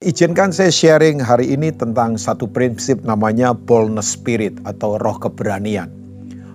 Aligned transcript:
Izinkan 0.00 0.48
saya 0.48 0.72
sharing 0.72 1.20
hari 1.20 1.52
ini 1.52 1.68
tentang 1.76 2.16
satu 2.16 2.48
prinsip 2.48 3.04
namanya 3.04 3.52
boldness 3.52 4.16
spirit 4.16 4.56
atau 4.64 4.96
roh 4.96 5.20
keberanian. 5.20 5.92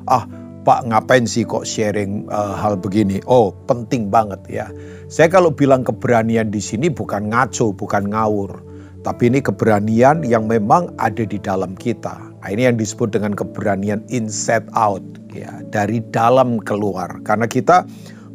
Ah, 0.09 0.25
Pak 0.65 0.89
ngapain 0.89 1.29
sih 1.29 1.45
kok 1.45 1.61
sharing 1.61 2.25
uh, 2.33 2.57
hal 2.57 2.73
begini? 2.73 3.21
Oh, 3.29 3.53
penting 3.69 4.09
banget 4.09 4.41
ya. 4.49 4.65
Saya 5.13 5.29
kalau 5.29 5.53
bilang 5.53 5.85
keberanian 5.85 6.49
di 6.49 6.57
sini 6.57 6.89
bukan 6.89 7.29
ngaco, 7.29 7.69
bukan 7.69 8.09
ngawur. 8.09 8.65
Tapi 9.05 9.29
ini 9.29 9.45
keberanian 9.45 10.25
yang 10.25 10.49
memang 10.49 10.89
ada 10.97 11.21
di 11.21 11.37
dalam 11.37 11.77
kita. 11.77 12.17
Nah, 12.17 12.49
ini 12.49 12.65
yang 12.65 12.81
disebut 12.81 13.13
dengan 13.13 13.37
keberanian 13.37 14.01
inside 14.09 14.65
out 14.73 15.05
ya, 15.29 15.61
dari 15.69 16.01
dalam 16.09 16.57
keluar. 16.65 17.21
Karena 17.21 17.45
kita 17.45 17.85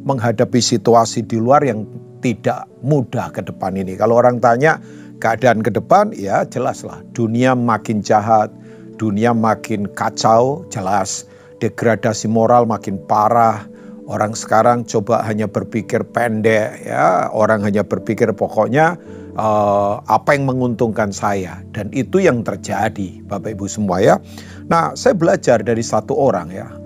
menghadapi 0.06 0.62
situasi 0.62 1.26
di 1.26 1.42
luar 1.42 1.66
yang 1.66 1.82
tidak 2.20 2.68
mudah 2.84 3.32
ke 3.32 3.44
depan 3.44 3.76
ini. 3.76 3.96
Kalau 3.96 4.20
orang 4.20 4.38
tanya 4.38 4.80
keadaan 5.20 5.60
ke 5.60 5.72
depan, 5.72 6.12
ya 6.16 6.44
jelaslah 6.48 7.00
dunia 7.12 7.52
makin 7.52 8.00
jahat, 8.00 8.48
dunia 8.96 9.36
makin 9.36 9.88
kacau, 9.92 10.64
jelas 10.72 11.28
degradasi 11.60 12.26
moral 12.26 12.64
makin 12.64 12.96
parah. 13.04 13.68
Orang 14.10 14.34
sekarang 14.34 14.82
coba 14.90 15.22
hanya 15.22 15.46
berpikir 15.46 16.02
pendek, 16.10 16.82
ya 16.82 17.30
orang 17.30 17.62
hanya 17.62 17.86
berpikir 17.86 18.26
pokoknya 18.34 18.98
uh, 19.38 20.02
apa 20.10 20.34
yang 20.34 20.50
menguntungkan 20.50 21.14
saya 21.14 21.62
dan 21.70 21.94
itu 21.94 22.18
yang 22.18 22.42
terjadi, 22.42 23.22
Bapak 23.30 23.54
Ibu 23.54 23.70
semua 23.70 24.02
ya. 24.02 24.18
Nah, 24.66 24.98
saya 24.98 25.14
belajar 25.14 25.62
dari 25.62 25.86
satu 25.86 26.18
orang 26.18 26.50
ya 26.50 26.79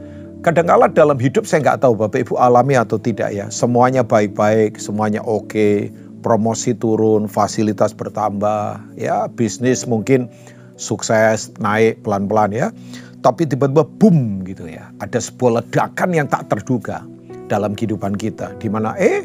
Kadangkala 0.45 0.93
dalam 0.93 1.17
hidup 1.17 1.49
saya 1.49 1.65
nggak 1.65 1.89
tahu 1.89 1.97
Bapak 1.97 2.29
Ibu 2.29 2.37
alami 2.37 2.77
atau 2.77 3.01
tidak 3.01 3.33
ya. 3.33 3.49
Semuanya 3.49 4.05
baik-baik, 4.05 4.77
semuanya 4.77 5.25
oke, 5.25 5.89
promosi 6.21 6.77
turun, 6.77 7.25
fasilitas 7.25 7.97
bertambah, 7.97 8.77
ya 9.01 9.25
bisnis 9.33 9.89
mungkin 9.89 10.29
sukses 10.77 11.49
naik 11.65 11.97
pelan-pelan 12.05 12.53
ya. 12.53 12.69
Tapi 13.25 13.49
tiba-tiba 13.49 13.89
boom 13.97 14.45
gitu 14.45 14.69
ya. 14.69 14.93
Ada 15.01 15.17
sebuah 15.17 15.65
ledakan 15.65 16.13
yang 16.13 16.29
tak 16.29 16.53
terduga 16.53 17.01
dalam 17.49 17.73
kehidupan 17.73 18.13
kita. 18.13 18.53
Di 18.61 18.69
mana 18.69 18.93
eh 19.01 19.25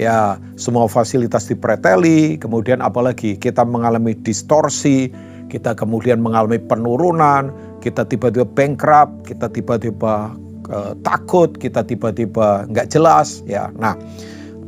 ya 0.00 0.40
semua 0.56 0.88
fasilitas 0.88 1.44
dipreteli, 1.44 2.40
kemudian 2.40 2.80
apalagi 2.80 3.36
kita 3.36 3.68
mengalami 3.68 4.16
distorsi, 4.16 5.12
kita 5.52 5.76
kemudian 5.76 6.24
mengalami 6.24 6.56
penurunan, 6.56 7.52
kita 7.84 8.08
tiba-tiba 8.08 8.48
bankrupt, 8.48 9.28
kita 9.28 9.52
tiba-tiba 9.52 10.32
uh, 10.70 10.92
takut, 11.04 11.52
kita 11.56 11.84
tiba-tiba 11.84 12.68
nggak 12.70 12.88
jelas 12.92 13.42
ya. 13.48 13.72
Nah, 13.76 13.98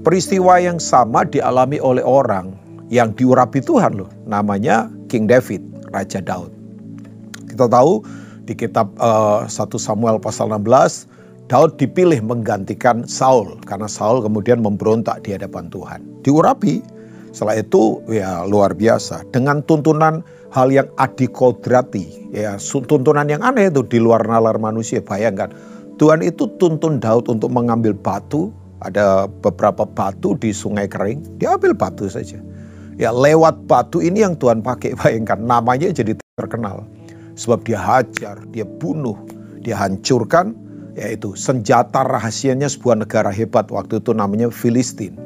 peristiwa 0.06 0.61
yang 0.61 0.80
sama 0.80 1.25
dialami 1.27 1.80
oleh 1.80 2.05
orang 2.05 2.55
yang 2.92 3.11
diurapi 3.14 3.58
Tuhan 3.62 3.98
loh, 3.98 4.11
namanya 4.30 4.86
King 5.11 5.27
David, 5.27 5.62
Raja 5.91 6.22
Daud. 6.22 6.55
Kita 7.50 7.66
tahu 7.66 8.03
di 8.47 8.55
kitab 8.55 8.94
uh, 9.03 9.42
eh, 9.42 9.50
1 9.50 9.75
Samuel 9.77 10.22
pasal 10.22 10.55
16, 10.55 11.50
Daud 11.50 11.78
dipilih 11.78 12.22
menggantikan 12.27 13.06
Saul 13.06 13.58
karena 13.66 13.86
Saul 13.86 14.22
kemudian 14.22 14.62
memberontak 14.62 15.22
di 15.27 15.34
hadapan 15.34 15.70
Tuhan. 15.70 16.03
Diurapi, 16.27 16.83
setelah 17.31 17.62
itu 17.62 18.03
ya 18.10 18.42
luar 18.47 18.75
biasa 18.75 19.27
dengan 19.31 19.62
tuntunan 19.62 20.27
hal 20.50 20.70
yang 20.70 20.88
adikodrati, 20.98 22.31
ya 22.34 22.58
tuntunan 22.62 23.27
yang 23.27 23.42
aneh 23.47 23.70
itu 23.70 23.83
di 23.86 23.98
luar 24.03 24.27
nalar 24.27 24.58
manusia. 24.58 25.03
Bayangkan, 25.03 25.55
Tuhan 25.97 26.20
itu 26.20 26.44
tuntun 26.61 27.00
Daud 27.00 27.25
untuk 27.33 27.48
mengambil 27.48 27.97
batu, 27.97 28.52
ada 28.84 29.25
beberapa 29.41 29.89
batu 29.89 30.36
di 30.36 30.53
sungai 30.53 30.84
kering, 30.84 31.41
dia 31.41 31.56
ambil 31.56 31.72
batu 31.72 32.05
saja. 32.05 32.36
Ya 33.00 33.12
lewat 33.12 33.64
batu 33.69 34.05
ini 34.05 34.20
yang 34.20 34.36
Tuhan 34.36 34.61
pakai, 34.61 34.92
bayangkan 35.00 35.41
namanya 35.41 35.88
jadi 35.88 36.12
terkenal. 36.36 36.84
Sebab 37.36 37.64
dia 37.64 37.80
hajar, 37.80 38.41
dia 38.53 38.64
bunuh, 38.64 39.16
dia 39.64 39.77
hancurkan, 39.77 40.56
yaitu 40.97 41.36
senjata 41.36 42.04
rahasianya 42.04 42.69
sebuah 42.69 43.04
negara 43.04 43.28
hebat 43.28 43.69
waktu 43.69 44.00
itu 44.00 44.12
namanya 44.16 44.49
Filistin. 44.49 45.25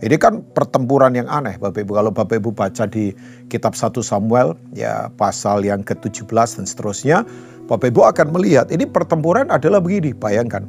Ini 0.00 0.16
kan 0.16 0.40
pertempuran 0.56 1.12
yang 1.12 1.28
aneh 1.28 1.60
Bapak 1.60 1.84
Ibu. 1.84 1.92
Kalau 1.92 2.08
Bapak 2.08 2.40
Ibu 2.40 2.56
baca 2.56 2.88
di 2.88 3.12
kitab 3.52 3.76
1 3.76 4.00
Samuel 4.00 4.56
ya 4.72 5.12
pasal 5.20 5.60
yang 5.60 5.84
ke-17 5.84 6.24
dan 6.32 6.64
seterusnya, 6.64 7.18
Bapak 7.68 7.92
Ibu 7.92 8.08
akan 8.08 8.32
melihat 8.32 8.72
ini 8.72 8.88
pertempuran 8.88 9.52
adalah 9.52 9.78
begini, 9.78 10.16
bayangkan. 10.16 10.64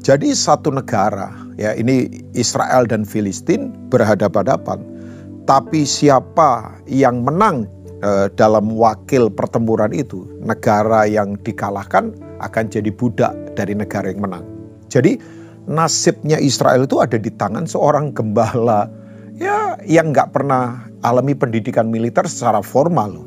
Jadi 0.00 0.32
satu 0.32 0.72
negara, 0.72 1.28
ya 1.60 1.76
ini 1.76 2.24
Israel 2.32 2.88
dan 2.88 3.04
Filistin 3.04 3.68
berhadapan-hadapan. 3.92 4.80
Tapi 5.44 5.84
siapa 5.84 6.72
yang 6.88 7.20
menang 7.20 7.68
eh, 8.00 8.32
dalam 8.32 8.72
wakil 8.80 9.28
pertempuran 9.28 9.92
itu, 9.92 10.24
negara 10.40 11.04
yang 11.04 11.36
dikalahkan 11.44 12.16
akan 12.40 12.64
jadi 12.72 12.88
budak 12.96 13.36
dari 13.52 13.76
negara 13.76 14.08
yang 14.08 14.24
menang. 14.24 14.44
Jadi 14.88 15.20
nasibnya 15.68 16.40
Israel 16.40 16.84
itu 16.88 17.02
ada 17.02 17.18
di 17.20 17.28
tangan 17.34 17.68
seorang 17.68 18.14
gembala 18.14 18.88
ya 19.40 19.76
yang 19.84 20.12
nggak 20.12 20.32
pernah 20.36 20.84
alami 21.00 21.32
pendidikan 21.32 21.88
militer 21.88 22.24
secara 22.28 22.60
formal. 22.60 23.24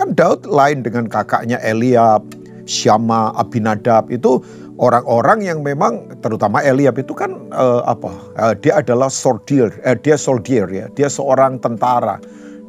Kan 0.00 0.16
Daud 0.16 0.48
lain 0.48 0.80
dengan 0.80 1.04
kakaknya 1.12 1.60
Eliab, 1.60 2.24
Syama, 2.64 3.36
Abinadab 3.36 4.08
itu 4.08 4.40
orang-orang 4.80 5.44
yang 5.44 5.60
memang 5.60 6.08
terutama 6.24 6.64
Eliab 6.64 6.96
itu 6.96 7.12
kan 7.12 7.36
uh, 7.52 7.84
apa? 7.84 8.12
Uh, 8.40 8.54
dia 8.56 8.80
adalah 8.80 9.12
soldier, 9.12 9.68
uh, 9.84 9.96
dia 10.00 10.16
soldier 10.16 10.64
ya, 10.72 10.88
dia 10.96 11.12
seorang 11.12 11.60
tentara. 11.60 12.16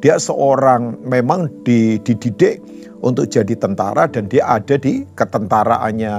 Dia 0.02 0.18
seorang 0.18 0.98
memang 1.06 1.46
dididik 1.62 2.58
untuk 3.06 3.30
jadi 3.30 3.54
tentara 3.54 4.10
dan 4.10 4.26
dia 4.26 4.42
ada 4.50 4.74
di 4.74 5.06
ketentaraannya 5.14 6.14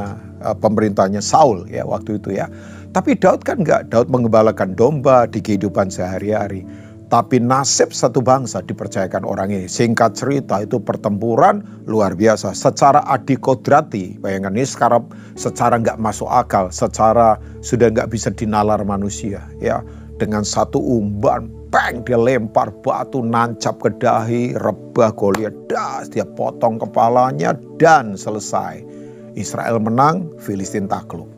pemerintahnya 0.64 1.20
Saul 1.20 1.68
ya 1.68 1.84
waktu 1.84 2.16
itu 2.16 2.32
ya. 2.32 2.48
Tapi 2.94 3.18
Daud 3.18 3.42
kan 3.42 3.66
enggak, 3.66 3.90
Daud 3.90 4.14
mengembalakan 4.14 4.78
domba 4.78 5.26
di 5.26 5.42
kehidupan 5.42 5.90
sehari-hari. 5.90 6.62
Tapi 7.10 7.42
nasib 7.42 7.90
satu 7.90 8.22
bangsa 8.22 8.62
dipercayakan 8.62 9.26
orang 9.26 9.50
ini. 9.50 9.66
Singkat 9.66 10.14
cerita 10.14 10.62
itu 10.62 10.78
pertempuran 10.78 11.66
luar 11.90 12.14
biasa. 12.14 12.54
Secara 12.54 13.02
adikodrati, 13.10 14.22
bayangkan 14.22 14.54
ini 14.54 14.66
sekarang 14.66 15.10
secara 15.34 15.82
nggak 15.82 15.98
masuk 15.98 16.30
akal, 16.30 16.70
secara 16.70 17.42
sudah 17.66 17.90
nggak 17.90 18.14
bisa 18.14 18.30
dinalar 18.30 18.82
manusia. 18.86 19.42
ya 19.58 19.82
Dengan 20.22 20.46
satu 20.46 20.78
umban, 20.78 21.50
bang 21.74 22.06
dia 22.06 22.18
lempar 22.18 22.70
batu 22.86 23.26
nancap 23.26 23.82
ke 23.82 23.90
dahi, 23.98 24.54
rebah 24.62 25.14
Goliat, 25.18 25.54
das 25.66 26.14
dia 26.14 26.26
potong 26.26 26.78
kepalanya 26.78 27.58
dan 27.82 28.14
selesai. 28.14 28.86
Israel 29.34 29.82
menang, 29.82 30.30
Filistin 30.38 30.86
takluk. 30.86 31.33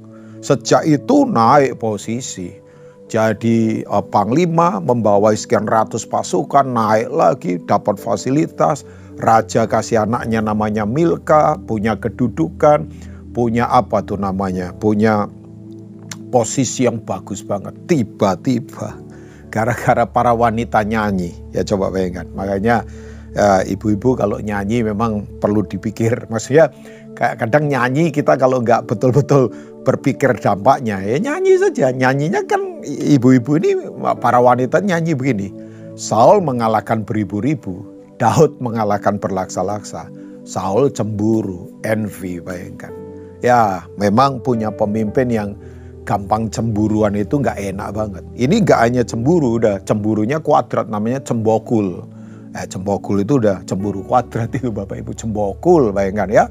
Sejak 0.45 0.85
itu 0.85 1.25
naik 1.25 1.81
posisi. 1.81 2.53
Jadi 3.09 3.81
uh, 3.89 4.06
panglima 4.06 4.78
membawa 4.78 5.33
sekian 5.33 5.66
ratus 5.66 6.06
pasukan 6.06 6.69
naik 6.69 7.09
lagi 7.09 7.57
dapat 7.66 7.97
fasilitas. 7.97 8.85
Raja 9.17 9.66
kasih 9.66 10.06
anaknya 10.06 10.45
namanya 10.45 10.83
Milka 10.85 11.57
punya 11.66 11.97
kedudukan 11.97 12.85
punya 13.33 13.66
apa 13.73 14.06
tuh 14.06 14.22
namanya? 14.22 14.69
Punya 14.78 15.25
posisi 16.29 16.85
yang 16.85 17.01
bagus 17.01 17.41
banget. 17.41 17.73
Tiba-tiba 17.89 18.94
gara-gara 19.53 20.06
para 20.06 20.38
wanita 20.38 20.85
nyanyi. 20.85 21.33
Ya 21.57 21.66
coba 21.66 21.89
bayangkan. 21.89 22.29
Makanya 22.38 22.85
uh, 23.33 23.62
ibu-ibu 23.66 24.13
kalau 24.13 24.38
nyanyi 24.38 24.85
memang 24.85 25.25
perlu 25.41 25.66
dipikir. 25.66 26.29
Maksudnya 26.29 26.69
kadang 27.16 27.72
nyanyi 27.72 28.12
kita 28.12 28.36
kalau 28.36 28.59
nggak 28.59 28.92
betul-betul 28.92 29.48
berpikir 29.88 30.36
dampaknya 30.36 31.00
ya 31.00 31.16
nyanyi 31.16 31.56
saja 31.56 31.96
nyanyinya 31.96 32.44
kan 32.44 32.84
ibu-ibu 32.86 33.58
ini 33.58 33.72
para 34.22 34.38
wanita 34.40 34.81
nyanyi 34.84 35.18
begini. 35.18 35.50
Saul 35.96 36.44
mengalahkan 36.44 37.08
beribu-ribu, 37.08 37.88
Daud 38.20 38.59
mengalahkan 38.59 39.16
berlaksa-laksa. 39.16 40.12
Saul 40.44 40.92
cemburu, 40.92 41.72
envy 41.88 42.44
bayangkan. 42.44 42.92
Ya 43.39 43.88
memang 43.95 44.44
punya 44.44 44.69
pemimpin 44.69 45.31
yang 45.31 45.56
gampang 46.06 46.51
cemburuan 46.51 47.16
itu 47.18 47.39
nggak 47.42 47.57
enak 47.57 47.89
banget. 47.95 48.24
Ini 48.38 48.56
nggak 48.62 48.80
hanya 48.80 49.04
cemburu, 49.07 49.57
udah 49.57 49.81
cemburunya 49.88 50.38
kuadrat 50.38 50.92
namanya 50.92 51.24
cembokul. 51.24 52.06
Eh, 52.56 52.63
cembokul 52.72 53.28
itu 53.28 53.36
udah 53.36 53.68
cemburu 53.68 54.00
kuadrat 54.07 54.48
itu 54.56 54.72
Bapak 54.72 55.04
Ibu 55.04 55.12
cembokul 55.12 55.92
bayangkan 55.92 56.31
ya. 56.31 56.46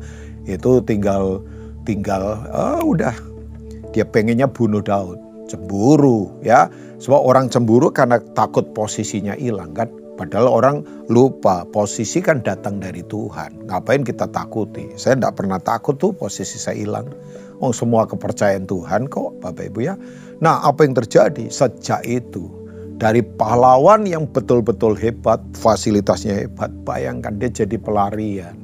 Itu 0.45 0.85
tinggal 0.85 1.41
tinggal 1.89 2.45
oh, 2.53 2.93
udah 2.93 3.17
dia 3.97 4.05
pengennya 4.05 4.45
bunuh 4.45 4.85
Daud 4.85 5.17
cemburu 5.49 6.29
ya. 6.45 6.69
Sebab 7.01 7.21
orang 7.25 7.49
cemburu 7.49 7.89
karena 7.89 8.21
takut 8.37 8.69
posisinya 8.77 9.33
hilang 9.41 9.73
kan. 9.73 9.89
Padahal 10.15 10.47
orang 10.47 10.77
lupa 11.11 11.67
posisi 11.73 12.23
kan 12.23 12.39
datang 12.45 12.79
dari 12.79 13.03
Tuhan. 13.03 13.67
Ngapain 13.67 14.07
kita 14.07 14.31
takuti? 14.31 14.95
Saya 14.95 15.19
tidak 15.19 15.43
pernah 15.43 15.59
takut 15.59 15.99
tuh 15.99 16.15
posisi 16.15 16.55
saya 16.61 16.79
hilang. 16.79 17.11
Oh 17.59 17.75
semua 17.75 18.07
kepercayaan 18.07 18.69
Tuhan 18.69 19.09
kok 19.09 19.41
Bapak 19.41 19.73
Ibu 19.73 19.81
ya. 19.83 19.97
Nah 20.39 20.63
apa 20.63 20.85
yang 20.85 20.95
terjadi 20.95 21.49
sejak 21.49 22.05
itu 22.07 22.64
Dari 22.99 23.21
pahlawan 23.21 24.07
yang 24.07 24.31
betul-betul 24.31 24.95
hebat, 24.95 25.43
fasilitasnya 25.59 26.47
hebat, 26.47 26.71
bayangkan 26.87 27.37
dia 27.43 27.51
jadi 27.51 27.77
pelarian. 27.77 28.57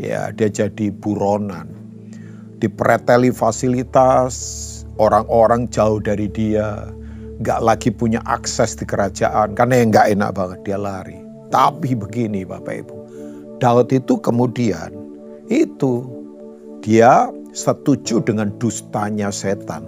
Ya, 0.00 0.32
dia 0.32 0.48
jadi 0.48 0.88
buronan. 0.88 1.68
Dipreteli 2.58 3.28
fasilitas, 3.28 4.34
orang-orang 4.96 5.68
jauh 5.68 6.00
dari 6.00 6.32
dia, 6.32 6.88
nggak 7.42 7.60
lagi 7.60 7.90
punya 7.90 8.22
akses 8.24 8.78
di 8.78 8.86
kerajaan 8.86 9.58
karena 9.58 9.82
yang 9.82 9.88
nggak 9.90 10.08
enak 10.14 10.30
banget 10.32 10.58
dia 10.62 10.78
lari. 10.78 11.18
Tapi 11.50 11.92
begini 11.92 12.46
Bapak 12.46 12.86
Ibu, 12.86 12.96
Daud 13.60 13.92
itu 13.92 14.16
kemudian 14.22 14.94
itu 15.52 16.08
dia 16.80 17.28
setuju 17.52 18.24
dengan 18.24 18.48
dustanya 18.56 19.28
setan, 19.28 19.84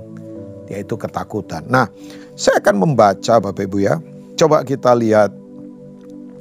yaitu 0.68 0.98
ketakutan. 0.98 1.64
Nah, 1.70 1.88
saya 2.34 2.58
akan 2.58 2.82
membaca 2.82 3.38
Bapak 3.38 3.70
Ibu 3.70 3.78
ya. 3.82 3.98
Coba 4.34 4.66
kita 4.66 4.94
lihat 4.98 5.30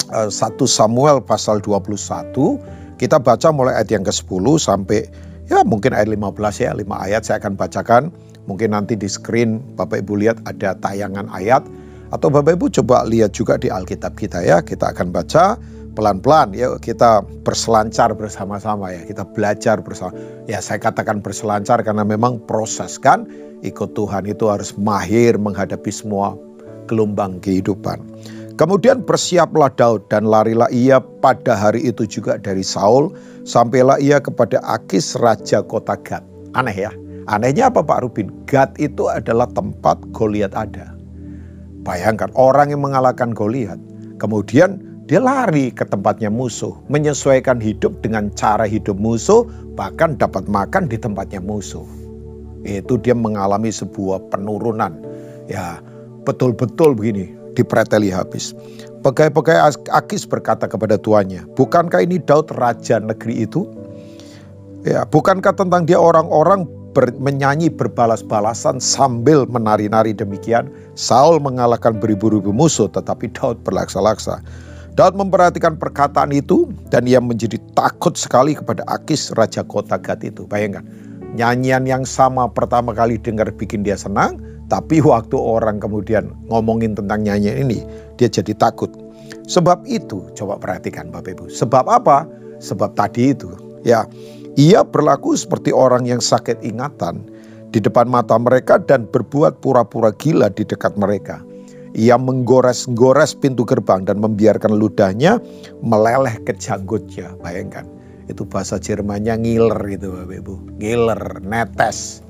uh, 0.10 0.30
eh, 0.30 0.30
1 0.30 0.58
Samuel 0.66 1.22
pasal 1.22 1.62
21. 1.62 2.98
Kita 2.98 3.18
baca 3.22 3.50
mulai 3.54 3.78
ayat 3.78 3.90
yang 3.94 4.06
ke-10 4.06 4.46
sampai 4.58 5.06
ya 5.50 5.62
mungkin 5.66 5.94
ayat 5.94 6.10
15 6.10 6.66
ya, 6.66 6.72
5 6.74 6.82
ayat 6.90 7.22
saya 7.26 7.38
akan 7.42 7.54
bacakan. 7.58 8.04
Mungkin 8.44 8.76
nanti 8.76 9.00
di 9.00 9.08
screen 9.08 9.64
Bapak 9.78 10.04
Ibu 10.04 10.20
lihat 10.20 10.44
ada 10.44 10.76
tayangan 10.76 11.32
ayat 11.32 11.64
atau 12.12 12.28
Bapak 12.28 12.60
Ibu 12.60 12.70
coba 12.82 13.08
lihat 13.08 13.32
juga 13.34 13.56
di 13.56 13.70
Alkitab 13.70 14.18
kita 14.18 14.42
ya. 14.44 14.60
Kita 14.66 14.92
akan 14.92 15.14
baca 15.14 15.56
pelan-pelan 15.94 16.58
ya 16.58 16.74
kita 16.82 17.22
berselancar 17.46 18.14
bersama-sama 18.18 18.90
ya. 18.92 19.06
Kita 19.06 19.24
belajar 19.26 19.80
bersama. 19.80 20.14
Ya 20.50 20.60
saya 20.60 20.82
katakan 20.82 21.22
berselancar 21.22 21.82
karena 21.86 22.04
memang 22.04 22.42
proses 22.50 22.98
kan 22.98 23.30
ikut 23.64 23.96
Tuhan 23.96 24.28
itu 24.28 24.50
harus 24.50 24.76
mahir 24.76 25.40
menghadapi 25.40 25.90
semua 25.94 26.36
gelombang 26.90 27.40
kehidupan. 27.40 28.02
Kemudian 28.54 29.02
bersiaplah 29.02 29.74
Daud 29.74 30.06
dan 30.14 30.30
larilah 30.30 30.70
ia 30.70 31.02
pada 31.02 31.58
hari 31.58 31.90
itu 31.90 32.06
juga 32.06 32.38
dari 32.38 32.62
Saul 32.62 33.10
sampailah 33.50 33.98
ia 33.98 34.22
kepada 34.22 34.62
Akis 34.62 35.18
raja 35.18 35.66
kota 35.66 35.98
Gad. 35.98 36.22
Aneh 36.54 36.78
ya. 36.78 36.94
Anehnya 37.26 37.74
apa 37.74 37.82
Pak 37.82 38.04
Rubin? 38.06 38.30
Gad 38.46 38.78
itu 38.78 39.10
adalah 39.10 39.50
tempat 39.50 39.98
Goliat 40.14 40.54
ada. 40.54 40.94
Bayangkan 41.82 42.30
orang 42.38 42.70
yang 42.70 42.86
mengalahkan 42.86 43.34
Goliat, 43.34 43.80
kemudian 44.22 44.93
dia 45.04 45.20
lari 45.20 45.68
ke 45.68 45.84
tempatnya 45.84 46.32
musuh, 46.32 46.72
menyesuaikan 46.88 47.60
hidup 47.60 48.00
dengan 48.00 48.32
cara 48.40 48.64
hidup 48.64 48.96
musuh, 48.96 49.44
bahkan 49.76 50.16
dapat 50.16 50.48
makan 50.48 50.88
di 50.88 50.96
tempatnya 50.96 51.44
musuh. 51.44 51.84
Itu 52.64 52.96
dia 52.96 53.12
mengalami 53.12 53.68
sebuah 53.68 54.32
penurunan. 54.32 54.96
Ya, 55.52 55.84
betul-betul 56.24 56.96
begini, 56.96 57.36
dipreteli 57.60 58.08
habis. 58.08 58.56
Pegawai-pegawai 59.04 59.84
Akis 59.92 60.24
berkata 60.24 60.72
kepada 60.72 60.96
tuannya, 60.96 61.44
bukankah 61.60 62.00
ini 62.00 62.24
Daud 62.24 62.56
raja 62.56 63.04
negeri 63.04 63.44
itu? 63.44 63.68
Ya, 64.88 65.04
bukankah 65.04 65.52
tentang 65.52 65.84
dia 65.84 66.00
orang-orang 66.00 66.64
ber, 66.96 67.12
menyanyi 67.20 67.68
berbalas-balasan 67.68 68.80
sambil 68.80 69.44
menari-nari 69.52 70.16
demikian. 70.16 70.72
Saul 70.96 71.44
mengalahkan 71.44 72.00
beribu-ribu 72.00 72.56
musuh 72.56 72.88
tetapi 72.88 73.28
Daud 73.36 73.60
berlaksa-laksa. 73.68 74.40
Daud 74.94 75.18
memperhatikan 75.18 75.74
perkataan 75.82 76.30
itu 76.30 76.70
dan 76.94 77.10
ia 77.10 77.18
menjadi 77.18 77.58
takut 77.74 78.14
sekali 78.14 78.54
kepada 78.54 78.86
Akis 78.86 79.34
raja 79.34 79.66
kota 79.66 79.98
Gad 79.98 80.22
itu. 80.22 80.46
Bayangkan, 80.46 80.86
nyanyian 81.34 81.90
yang 81.90 82.06
sama 82.06 82.46
pertama 82.46 82.94
kali 82.94 83.18
dengar 83.18 83.50
bikin 83.58 83.82
dia 83.82 83.98
senang, 83.98 84.38
tapi 84.70 85.02
waktu 85.02 85.34
orang 85.34 85.82
kemudian 85.82 86.30
ngomongin 86.54 86.94
tentang 86.94 87.26
nyanyian 87.26 87.66
ini, 87.66 87.82
dia 88.22 88.30
jadi 88.30 88.54
takut. 88.54 88.94
Sebab 89.50 89.82
itu, 89.90 90.30
coba 90.38 90.62
perhatikan 90.62 91.10
Bapak 91.10 91.42
Ibu. 91.42 91.46
Sebab 91.50 91.90
apa? 91.90 92.30
Sebab 92.62 92.94
tadi 92.94 93.34
itu, 93.34 93.50
ya 93.82 94.06
ia 94.54 94.86
berlaku 94.86 95.34
seperti 95.34 95.74
orang 95.74 96.06
yang 96.06 96.22
sakit 96.22 96.62
ingatan 96.62 97.26
di 97.74 97.82
depan 97.82 98.06
mata 98.06 98.38
mereka 98.38 98.78
dan 98.78 99.10
berbuat 99.10 99.58
pura-pura 99.58 100.14
gila 100.14 100.54
di 100.54 100.62
dekat 100.62 100.94
mereka. 101.02 101.42
Ia 101.94 102.18
menggores-gores 102.18 103.38
pintu 103.38 103.70
gerbang 103.70 104.02
dan 104.02 104.18
membiarkan 104.18 104.74
ludahnya 104.74 105.38
meleleh 105.86 106.42
ke 106.42 106.58
janggutnya. 106.58 107.38
Bayangkan, 107.38 107.86
itu 108.26 108.42
bahasa 108.50 108.82
Jermannya 108.82 109.38
ngiler 109.38 109.82
itu 109.94 110.10
Bapak 110.10 110.38
Ibu. 110.42 110.54
Ngiler, 110.82 111.22
netes. 111.46 112.26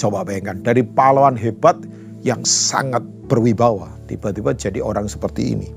Coba 0.00 0.24
bayangkan, 0.24 0.64
dari 0.64 0.80
pahlawan 0.80 1.36
hebat 1.36 1.76
yang 2.24 2.40
sangat 2.48 3.04
berwibawa, 3.28 3.92
tiba-tiba 4.08 4.56
jadi 4.56 4.80
orang 4.80 5.04
seperti 5.04 5.52
ini. 5.52 5.68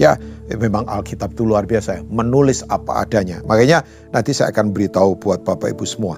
Ya, 0.00 0.16
memang 0.48 0.88
Alkitab 0.88 1.36
itu 1.36 1.44
luar 1.44 1.68
biasa, 1.68 2.00
ya. 2.00 2.02
menulis 2.08 2.64
apa 2.72 3.04
adanya. 3.04 3.42
Makanya 3.44 3.84
nanti 4.14 4.32
saya 4.32 4.54
akan 4.54 4.72
beritahu 4.72 5.18
buat 5.18 5.44
Bapak 5.44 5.76
Ibu 5.76 5.84
semua. 5.84 6.16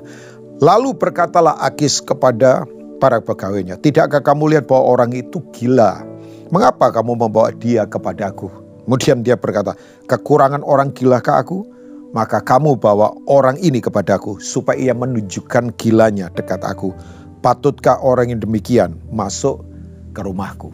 Lalu 0.62 0.94
berkatalah 0.94 1.58
Akis 1.58 1.98
kepada 1.98 2.62
para 3.02 3.18
pegawainya, 3.18 3.82
"Tidakkah 3.82 4.22
kamu 4.22 4.54
lihat 4.54 4.70
bahwa 4.70 4.94
orang 4.94 5.10
itu 5.10 5.42
gila? 5.50 6.11
Mengapa 6.52 6.92
kamu 6.92 7.16
membawa 7.16 7.48
dia 7.50 7.88
kepadaku?" 7.88 8.52
Kemudian 8.84 9.24
dia 9.24 9.40
berkata, 9.40 9.72
"Kekurangan 10.10 10.60
orang 10.60 10.92
gila 10.92 11.24
ke 11.24 11.32
aku? 11.32 11.64
Maka 12.12 12.44
kamu 12.44 12.76
bawa 12.76 13.16
orang 13.24 13.56
ini 13.64 13.80
kepadaku 13.80 14.36
supaya 14.36 14.76
ia 14.76 14.92
menunjukkan 14.92 15.72
gilanya 15.80 16.28
dekat 16.36 16.60
aku. 16.60 16.92
Patutkah 17.40 17.96
orang 18.04 18.36
yang 18.36 18.40
demikian 18.44 19.00
masuk 19.08 19.64
ke 20.12 20.20
rumahku?" 20.20 20.68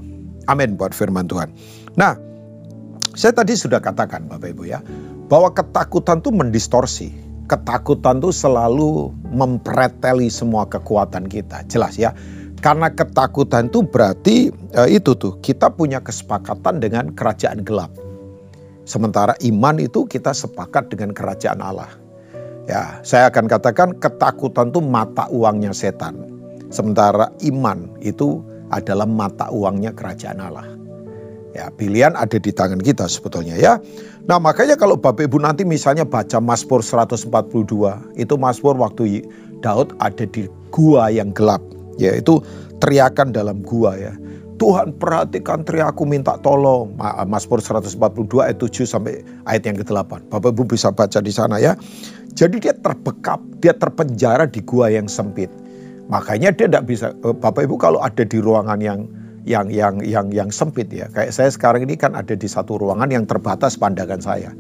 Amin 0.51 0.75
buat 0.75 0.97
firman 0.97 1.29
Tuhan. 1.29 1.53
Nah, 1.95 2.17
saya 3.13 3.37
tadi 3.37 3.53
sudah 3.53 3.79
katakan 3.79 4.25
Bapak 4.27 4.57
Ibu 4.57 4.65
ya, 4.65 4.81
bahwa 5.29 5.53
ketakutan 5.53 6.25
itu 6.25 6.33
mendistorsi. 6.33 7.13
Ketakutan 7.49 8.21
itu 8.21 8.33
selalu 8.33 9.13
mempreteli 9.33 10.33
semua 10.33 10.65
kekuatan 10.69 11.29
kita. 11.29 11.65
Jelas 11.69 11.97
ya. 12.01 12.13
Karena 12.59 12.91
ketakutan 12.91 13.71
itu 13.71 13.87
berarti 13.87 14.51
eh, 14.75 14.89
itu 14.99 15.15
tuh 15.15 15.39
kita 15.39 15.71
punya 15.71 16.03
kesepakatan 16.03 16.83
dengan 16.83 17.15
kerajaan 17.15 17.63
gelap. 17.63 17.95
Sementara 18.89 19.37
iman 19.45 19.77
itu 19.79 20.09
kita 20.09 20.33
sepakat 20.33 20.91
dengan 20.91 21.13
kerajaan 21.13 21.61
Allah. 21.61 21.93
Ya, 22.69 23.01
saya 23.01 23.33
akan 23.33 23.49
katakan 23.49 23.97
ketakutan 23.97 24.73
itu 24.73 24.81
mata 24.81 25.29
uangnya 25.33 25.73
setan. 25.73 26.17
Sementara 26.69 27.33
iman 27.49 27.89
itu 28.05 28.45
adalah 28.69 29.09
mata 29.09 29.49
uangnya 29.49 29.93
kerajaan 29.97 30.41
Allah. 30.41 30.69
Ya, 31.57 31.73
pilihan 31.73 32.13
ada 32.13 32.37
di 32.37 32.53
tangan 32.53 32.81
kita 32.81 33.09
sebetulnya 33.09 33.57
ya. 33.57 33.81
Nah, 34.29 34.37
makanya 34.37 34.77
kalau 34.77 35.01
Bapak 35.01 35.25
Ibu 35.33 35.41
nanti 35.41 35.65
misalnya 35.65 36.05
baca 36.05 36.37
Mazmur 36.45 36.85
142, 36.85 37.33
itu 38.21 38.35
Mazmur 38.37 38.77
waktu 38.77 39.25
Daud 39.65 39.97
ada 39.97 40.25
di 40.29 40.45
gua 40.69 41.09
yang 41.09 41.33
gelap, 41.33 41.65
yaitu 41.99 42.41
teriakan 42.79 43.35
dalam 43.35 43.61
gua 43.67 43.99
ya. 43.99 44.15
Tuhan 44.59 44.91
perhatikan 44.99 45.63
teriakku 45.63 46.03
minta 46.03 46.35
tolong. 46.43 46.91
Mazmur 47.31 47.63
142 47.63 48.43
ayat 48.43 48.59
7 48.59 48.83
sampai 48.83 49.23
ayat 49.47 49.63
yang 49.71 49.79
ke-8. 49.79 50.35
Bapak 50.35 50.51
Ibu 50.51 50.75
bisa 50.75 50.91
baca 50.91 51.23
di 51.23 51.31
sana 51.31 51.63
ya. 51.63 51.79
Jadi 52.35 52.59
dia 52.67 52.75
terbekap, 52.75 53.39
dia 53.63 53.71
terpenjara 53.75 54.51
di 54.51 54.59
gua 54.67 54.91
yang 54.91 55.07
sempit. 55.07 55.51
Makanya 56.11 56.51
dia 56.51 56.67
tidak 56.67 56.91
bisa, 56.91 57.15
eh, 57.15 57.35
Bapak 57.35 57.71
Ibu 57.71 57.79
kalau 57.79 58.03
ada 58.03 58.27
di 58.27 58.39
ruangan 58.43 58.83
yang 58.83 59.07
yang 59.47 59.71
yang 59.71 60.03
yang 60.03 60.27
yang 60.35 60.51
sempit 60.51 60.91
ya. 60.91 61.07
Kayak 61.15 61.33
saya 61.33 61.51
sekarang 61.55 61.87
ini 61.87 61.95
kan 61.95 62.19
ada 62.19 62.35
di 62.35 62.49
satu 62.51 62.77
ruangan 62.83 63.09
yang 63.09 63.25
terbatas 63.25 63.79
pandangan 63.79 64.19
saya. 64.19 64.51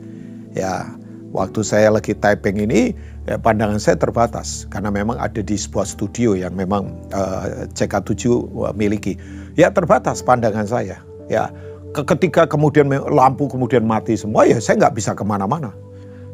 Ya, 0.54 0.86
waktu 1.32 1.60
saya 1.60 1.92
lagi 1.92 2.16
typing 2.16 2.58
ini 2.58 2.96
ya, 3.28 3.36
pandangan 3.36 3.76
saya 3.80 3.96
terbatas 4.00 4.64
karena 4.72 4.88
memang 4.88 5.20
ada 5.20 5.40
di 5.40 5.56
sebuah 5.56 5.84
studio 5.84 6.34
yang 6.34 6.54
memang 6.56 6.88
uh, 7.12 7.64
eh, 7.64 7.66
CK7 7.76 8.48
miliki. 8.74 9.16
Ya 9.58 9.68
terbatas 9.72 10.22
pandangan 10.22 10.64
saya. 10.64 11.02
Ya, 11.28 11.52
ketika 11.92 12.48
kemudian 12.48 12.88
lampu 12.88 13.50
kemudian 13.50 13.84
mati 13.84 14.16
semua 14.16 14.48
ya 14.48 14.56
saya 14.62 14.86
nggak 14.86 14.96
bisa 14.96 15.12
ke 15.12 15.24
mana-mana. 15.24 15.74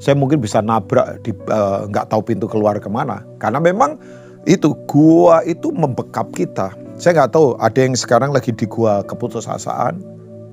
Saya 0.03 0.19
mungkin 0.19 0.43
bisa 0.43 0.61
nabrak 0.61 1.23
di 1.23 1.33
eh, 1.33 1.81
nggak 1.91 2.07
uh, 2.07 2.11
tahu 2.11 2.23
pintu 2.23 2.47
keluar 2.51 2.77
ke 2.79 2.91
mana 2.91 3.23
karena 3.43 3.59
memang 3.63 3.97
itu 4.45 4.77
gua 4.85 5.41
itu 5.49 5.73
membekap 5.73 6.29
kita 6.37 6.77
saya 6.95 7.25
nggak 7.25 7.33
tahu 7.35 7.59
ada 7.59 7.79
yang 7.83 7.95
sekarang 7.99 8.31
lagi 8.31 8.55
di 8.55 8.71
gua 8.71 9.03
keputusasaan, 9.03 9.99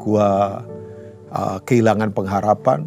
gua 0.02 0.62
uh, 1.30 1.58
kehilangan 1.70 2.10
pengharapan, 2.18 2.82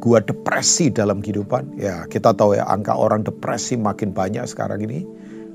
gua 0.00 0.24
depresi 0.24 0.88
dalam 0.88 1.20
kehidupan. 1.20 1.76
Ya 1.76 2.08
kita 2.08 2.32
tahu 2.32 2.56
ya 2.56 2.64
angka 2.66 2.96
orang 2.96 3.22
depresi 3.22 3.76
makin 3.76 4.16
banyak 4.16 4.48
sekarang 4.48 4.82
ini. 4.82 5.04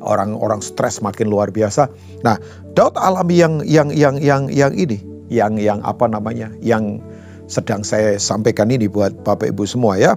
Orang-orang 0.05 0.61
stres 0.61 1.01
makin 1.01 1.33
luar 1.33 1.49
biasa. 1.49 1.89
Nah, 2.21 2.37
Daud 2.77 2.93
alami 2.99 3.41
yang 3.41 3.65
yang 3.65 3.89
yang 3.89 4.21
yang 4.21 4.45
yang 4.53 4.69
ini, 4.77 5.01
yang 5.33 5.57
yang 5.57 5.81
apa 5.81 6.05
namanya, 6.05 6.53
yang 6.61 7.01
sedang 7.49 7.81
saya 7.81 8.13
sampaikan 8.21 8.69
ini 8.69 8.85
buat 8.85 9.25
Bapak 9.25 9.49
Ibu 9.49 9.65
semua 9.65 9.97
ya. 9.97 10.13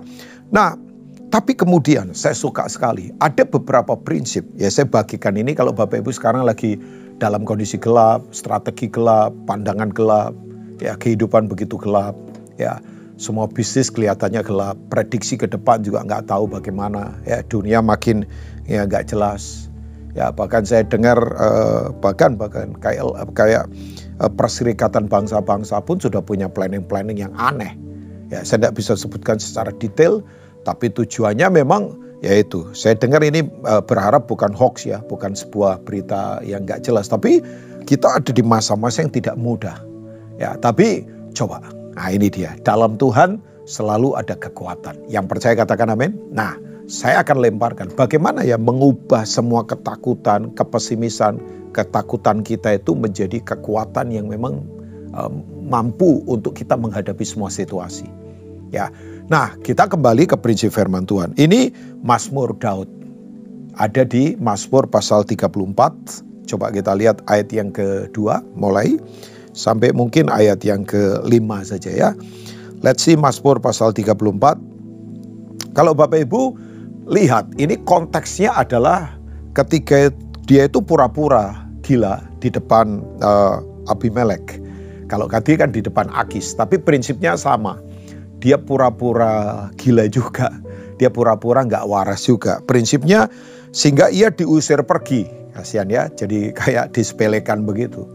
Nah, 0.52 0.76
Tapi 1.28 1.52
kemudian 1.52 2.16
saya 2.16 2.32
suka 2.32 2.64
sekali, 2.72 3.12
ada 3.20 3.44
beberapa 3.44 3.92
prinsip. 4.00 4.48
Ya 4.56 4.72
saya 4.72 4.88
bagikan 4.88 5.36
ini 5.36 5.52
kalau 5.52 5.76
Bapak 5.76 6.00
Ibu 6.00 6.08
sekarang 6.08 6.48
lagi 6.48 6.80
dalam 7.20 7.44
kondisi 7.44 7.76
gelap, 7.76 8.24
strategi 8.32 8.88
gelap, 8.88 9.36
pandangan 9.44 9.92
gelap, 9.92 10.32
ya 10.80 10.96
kehidupan 10.96 11.44
begitu 11.44 11.76
gelap, 11.76 12.16
ya 12.56 12.80
semua 13.18 13.50
bisnis 13.50 13.90
kelihatannya 13.90 14.46
gelap, 14.46 14.78
prediksi 14.94 15.34
ke 15.34 15.50
depan 15.50 15.82
juga 15.82 16.06
nggak 16.06 16.30
tahu 16.30 16.46
bagaimana, 16.46 17.18
ya 17.26 17.42
dunia 17.50 17.82
makin 17.82 18.22
ya 18.70 18.86
nggak 18.86 19.10
jelas. 19.10 19.66
Ya 20.14 20.30
bahkan 20.30 20.62
saya 20.62 20.86
dengar 20.86 21.18
uh, 21.34 21.90
bahkan 21.98 22.38
bahkan 22.38 22.72
kayak 22.78 23.10
kayak 23.34 23.66
uh, 24.22 24.30
perserikatan 24.30 25.10
bangsa-bangsa 25.10 25.82
pun 25.82 25.98
sudah 25.98 26.22
punya 26.22 26.46
planning-planning 26.46 27.18
yang 27.18 27.34
aneh. 27.34 27.74
Ya 28.30 28.46
saya 28.46 28.62
tidak 28.66 28.78
bisa 28.78 28.94
sebutkan 28.94 29.42
secara 29.42 29.74
detail, 29.82 30.22
tapi 30.62 30.86
tujuannya 30.86 31.58
memang 31.58 31.98
yaitu 32.22 32.66
saya 32.74 32.98
dengar 32.98 33.22
ini 33.22 33.46
uh, 33.66 33.82
berharap 33.82 34.26
bukan 34.30 34.54
hoax 34.54 34.86
ya, 34.86 35.02
bukan 35.06 35.34
sebuah 35.34 35.82
berita 35.82 36.38
yang 36.46 36.66
nggak 36.66 36.86
jelas, 36.86 37.10
tapi 37.10 37.42
kita 37.86 38.18
ada 38.18 38.30
di 38.30 38.42
masa-masa 38.46 39.02
yang 39.02 39.10
tidak 39.10 39.34
mudah. 39.38 39.78
Ya, 40.38 40.54
tapi 40.58 41.02
coba. 41.34 41.77
Nah, 41.98 42.14
ini 42.14 42.30
dia. 42.30 42.54
Dalam 42.62 42.94
Tuhan 42.94 43.42
selalu 43.66 44.14
ada 44.14 44.38
kekuatan. 44.38 45.10
Yang 45.10 45.26
percaya 45.34 45.54
katakan 45.58 45.90
amin. 45.90 46.14
Nah, 46.30 46.54
saya 46.86 47.26
akan 47.26 47.42
lemparkan 47.42 47.90
bagaimana 47.98 48.46
ya 48.46 48.54
mengubah 48.54 49.26
semua 49.26 49.66
ketakutan, 49.66 50.54
kepesimisan, 50.54 51.42
ketakutan 51.74 52.46
kita 52.46 52.78
itu 52.78 52.94
menjadi 52.94 53.42
kekuatan 53.42 54.14
yang 54.14 54.30
memang 54.30 54.62
um, 55.12 55.42
mampu 55.66 56.22
untuk 56.30 56.54
kita 56.54 56.78
menghadapi 56.78 57.26
semua 57.26 57.50
situasi. 57.50 58.06
Ya, 58.70 58.94
Nah, 59.28 59.52
kita 59.60 59.84
kembali 59.84 60.24
ke 60.24 60.40
prinsip 60.40 60.72
firman 60.72 61.04
Tuhan. 61.04 61.36
Ini 61.36 61.68
Mazmur 62.00 62.56
Daud. 62.56 62.88
Ada 63.76 64.08
di 64.08 64.32
Mazmur 64.40 64.88
pasal 64.88 65.20
34. 65.28 65.52
Coba 66.48 66.72
kita 66.72 66.96
lihat 66.96 67.20
ayat 67.28 67.52
yang 67.52 67.68
kedua 67.68 68.40
mulai 68.56 68.96
sampai 69.52 69.92
mungkin 69.92 70.28
ayat 70.32 70.64
yang 70.64 70.84
kelima 70.84 71.64
saja 71.64 71.90
ya. 71.92 72.10
Let's 72.80 73.02
see 73.02 73.18
Mazmur 73.18 73.58
pasal 73.58 73.90
34. 73.90 75.74
Kalau 75.74 75.92
Bapak 75.94 76.22
Ibu 76.26 76.42
lihat, 77.10 77.50
ini 77.58 77.78
konteksnya 77.82 78.54
adalah 78.54 79.18
ketika 79.54 80.10
dia 80.46 80.70
itu 80.70 80.78
pura-pura 80.78 81.66
gila 81.82 82.22
di 82.38 82.48
depan 82.50 83.02
uh, 83.22 83.58
Abimelek. 83.90 84.62
Kalau 85.08 85.24
tadi 85.26 85.56
kan 85.56 85.72
di 85.72 85.80
depan 85.80 86.06
Akis, 86.12 86.52
tapi 86.54 86.76
prinsipnya 86.76 87.34
sama 87.34 87.80
dia 88.38 88.58
pura-pura 88.58 89.66
gila 89.78 90.06
juga. 90.06 90.50
Dia 90.98 91.10
pura-pura 91.10 91.62
nggak 91.62 91.86
waras 91.86 92.26
juga. 92.26 92.58
Prinsipnya 92.66 93.30
sehingga 93.70 94.10
ia 94.10 94.30
diusir 94.30 94.82
pergi. 94.82 95.26
Kasihan 95.54 95.90
ya, 95.90 96.06
jadi 96.10 96.54
kayak 96.54 96.94
disepelekan 96.94 97.66
begitu. 97.66 98.06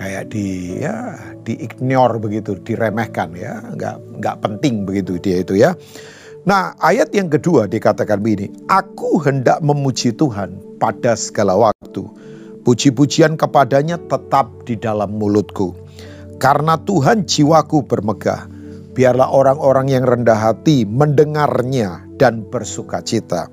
Kayak 0.00 0.32
di 0.32 0.80
ya 0.80 1.12
ignore 1.44 2.16
begitu, 2.16 2.56
diremehkan 2.64 3.36
ya, 3.36 3.60
nggak 3.76 4.24
nggak 4.24 4.36
penting 4.40 4.88
begitu 4.88 5.20
dia 5.20 5.44
itu 5.44 5.60
ya. 5.60 5.76
Nah 6.48 6.72
ayat 6.80 7.12
yang 7.12 7.28
kedua 7.28 7.68
dikatakan 7.68 8.16
begini, 8.24 8.48
Aku 8.72 9.20
hendak 9.20 9.60
memuji 9.60 10.16
Tuhan 10.16 10.56
pada 10.80 11.12
segala 11.12 11.52
waktu. 11.52 12.08
Puji-pujian 12.64 13.36
kepadanya 13.36 14.00
tetap 14.08 14.48
di 14.64 14.80
dalam 14.80 15.20
mulutku. 15.20 15.76
Karena 16.40 16.80
Tuhan 16.80 17.28
jiwaku 17.28 17.84
bermegah 17.84 18.48
Biarlah 18.90 19.30
orang-orang 19.30 19.86
yang 19.94 20.02
rendah 20.02 20.34
hati 20.34 20.82
mendengarnya 20.82 22.02
dan 22.18 22.42
bersuka 22.50 22.98
cita. 23.00 23.46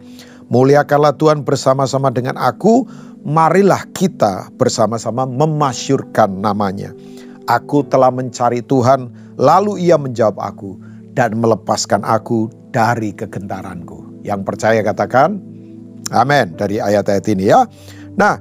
Muliakanlah 0.50 1.13
Tuhan 1.13 1.46
bersama-sama 1.46 2.10
dengan 2.10 2.39
aku, 2.42 2.89
marilah 3.26 3.86
kita 3.96 4.52
bersama-sama 4.60 5.24
memasyurkan 5.26 6.42
namanya. 6.42 6.92
Aku 7.48 7.88
telah 7.88 8.12
mencari 8.12 8.60
Tuhan, 8.66 9.08
lalu 9.40 9.88
ia 9.88 9.96
menjawab 9.96 10.36
aku 10.38 10.76
dan 11.16 11.40
melepaskan 11.40 12.04
aku 12.04 12.52
dari 12.76 13.16
kegentaranku. 13.16 14.22
Yang 14.28 14.42
percaya 14.44 14.80
katakan, 14.84 15.40
amin 16.12 16.54
dari 16.60 16.84
ayat-ayat 16.84 17.26
ini 17.32 17.50
ya. 17.50 17.64
Nah, 18.20 18.38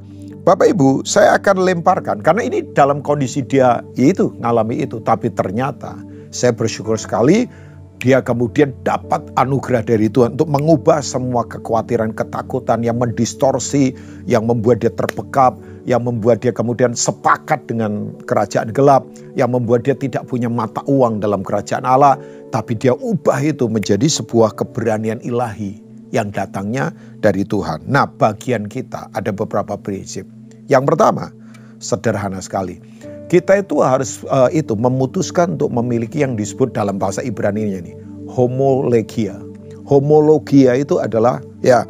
Bapak 0.47 0.75
Ibu, 0.75 1.03
saya 1.03 1.39
akan 1.39 1.67
lemparkan 1.67 2.23
karena 2.23 2.43
ini 2.47 2.63
dalam 2.75 3.03
kondisi 3.03 3.43
dia 3.43 3.83
itu 3.99 4.35
ngalami 4.43 4.83
itu, 4.83 5.03
tapi 5.03 5.31
ternyata 5.35 5.99
saya 6.31 6.55
bersyukur 6.55 6.95
sekali 6.99 7.51
dia 7.97 8.21
kemudian 8.21 8.77
dapat 8.85 9.25
anugerah 9.41 9.81
dari 9.81 10.13
Tuhan 10.13 10.37
untuk 10.37 10.53
mengubah 10.53 11.01
semua 11.01 11.49
kekhawatiran, 11.49 12.13
ketakutan 12.13 12.85
yang 12.85 13.01
mendistorsi, 13.01 13.97
yang 14.29 14.45
membuat 14.45 14.85
dia 14.85 14.93
terpekap, 14.93 15.57
yang 15.89 16.05
membuat 16.05 16.45
dia 16.45 16.53
kemudian 16.53 16.93
sepakat 16.93 17.65
dengan 17.65 18.13
kerajaan 18.29 18.71
gelap, 18.77 19.09
yang 19.33 19.55
membuat 19.55 19.89
dia 19.89 19.97
tidak 19.97 20.29
punya 20.29 20.53
mata 20.53 20.85
uang 20.85 21.25
dalam 21.25 21.41
kerajaan 21.41 21.89
Allah, 21.89 22.21
tapi 22.53 22.77
dia 22.77 22.93
ubah 22.93 23.41
itu 23.41 23.65
menjadi 23.71 24.05
sebuah 24.05 24.53
keberanian 24.55 25.25
ilahi 25.25 25.81
yang 26.13 26.29
datangnya 26.31 26.93
dari 27.25 27.43
Tuhan. 27.43 27.89
Nah, 27.89 28.07
bagian 28.07 28.69
kita 28.69 29.09
ada 29.17 29.33
beberapa 29.33 29.75
prinsip. 29.81 30.29
Yang 30.69 30.95
pertama, 30.95 31.33
sederhana 31.81 32.43
sekali 32.45 32.79
kita 33.27 33.59
itu 33.59 33.83
harus 33.83 34.23
uh, 34.31 34.51
itu 34.55 34.79
memutuskan 34.79 35.59
untuk 35.59 35.75
memiliki 35.75 36.23
yang 36.23 36.39
disebut 36.39 36.71
dalam 36.75 36.99
bahasa 36.99 37.23
Ibrani 37.27 37.67
ini 37.67 37.93
homologia. 38.31 39.39
Homologia 39.87 40.75
itu 40.75 40.99
adalah 40.99 41.39
ya 41.63 41.87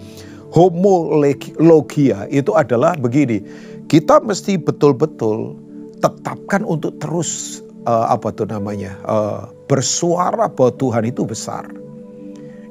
homologia 0.52 2.28
itu 2.28 2.52
adalah 2.56 2.96
begini. 2.96 3.40
Kita 3.86 4.20
mesti 4.20 4.58
betul-betul 4.60 5.56
tetapkan 6.00 6.66
untuk 6.66 6.98
terus 7.00 7.62
uh, 7.88 8.12
apa 8.12 8.32
tuh 8.34 8.48
namanya 8.48 8.96
uh, 9.06 9.48
bersuara 9.68 10.48
bahwa 10.48 10.72
Tuhan 10.76 11.04
itu 11.08 11.24
besar. 11.24 11.64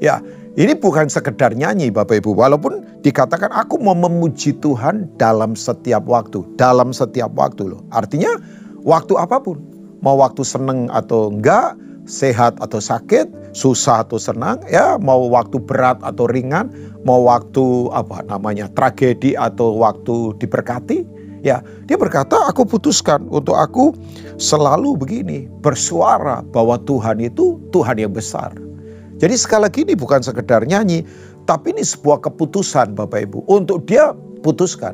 Ya, 0.04 0.20
ini 0.60 0.76
bukan 0.76 1.08
sekedar 1.08 1.56
nyanyi 1.56 1.88
Bapak 1.88 2.20
Ibu, 2.20 2.36
walaupun 2.36 2.84
dikatakan 3.00 3.52
aku 3.52 3.80
mau 3.80 3.96
memuji 3.96 4.56
Tuhan 4.60 5.08
dalam 5.16 5.56
setiap 5.56 6.04
waktu, 6.04 6.44
dalam 6.60 6.92
setiap 6.92 7.32
waktu 7.36 7.76
loh. 7.76 7.82
Artinya 7.96 8.36
waktu 8.86 9.18
apa 9.18 9.42
pun, 9.42 9.60
mau 10.06 10.16
waktu 10.22 10.46
seneng 10.46 10.88
atau 10.94 11.34
enggak, 11.34 11.76
sehat 12.06 12.54
atau 12.62 12.78
sakit, 12.78 13.28
susah 13.58 14.06
atau 14.06 14.22
senang, 14.22 14.62
ya 14.70 15.02
mau 15.02 15.26
waktu 15.26 15.58
berat 15.58 15.98
atau 16.06 16.30
ringan, 16.30 16.70
mau 17.04 17.26
waktu 17.26 17.90
apa 17.92 18.22
namanya 18.30 18.70
tragedi 18.78 19.34
atau 19.34 19.74
waktu 19.82 20.38
diberkati, 20.38 21.02
ya 21.42 21.66
dia 21.90 21.98
berkata 21.98 22.38
aku 22.46 22.64
putuskan 22.64 23.26
untuk 23.34 23.58
aku 23.58 23.98
selalu 24.38 24.94
begini 24.96 25.50
bersuara 25.66 26.46
bahwa 26.54 26.78
Tuhan 26.86 27.20
itu 27.26 27.58
Tuhan 27.74 27.98
yang 27.98 28.14
besar. 28.14 28.54
Jadi 29.18 29.36
sekali 29.40 29.66
lagi 29.66 29.80
ini 29.82 29.98
bukan 29.98 30.22
sekedar 30.22 30.62
nyanyi, 30.70 31.02
tapi 31.50 31.74
ini 31.74 31.82
sebuah 31.82 32.22
keputusan 32.22 32.94
Bapak 32.94 33.26
Ibu 33.26 33.50
untuk 33.50 33.90
dia 33.90 34.14
putuskan 34.46 34.94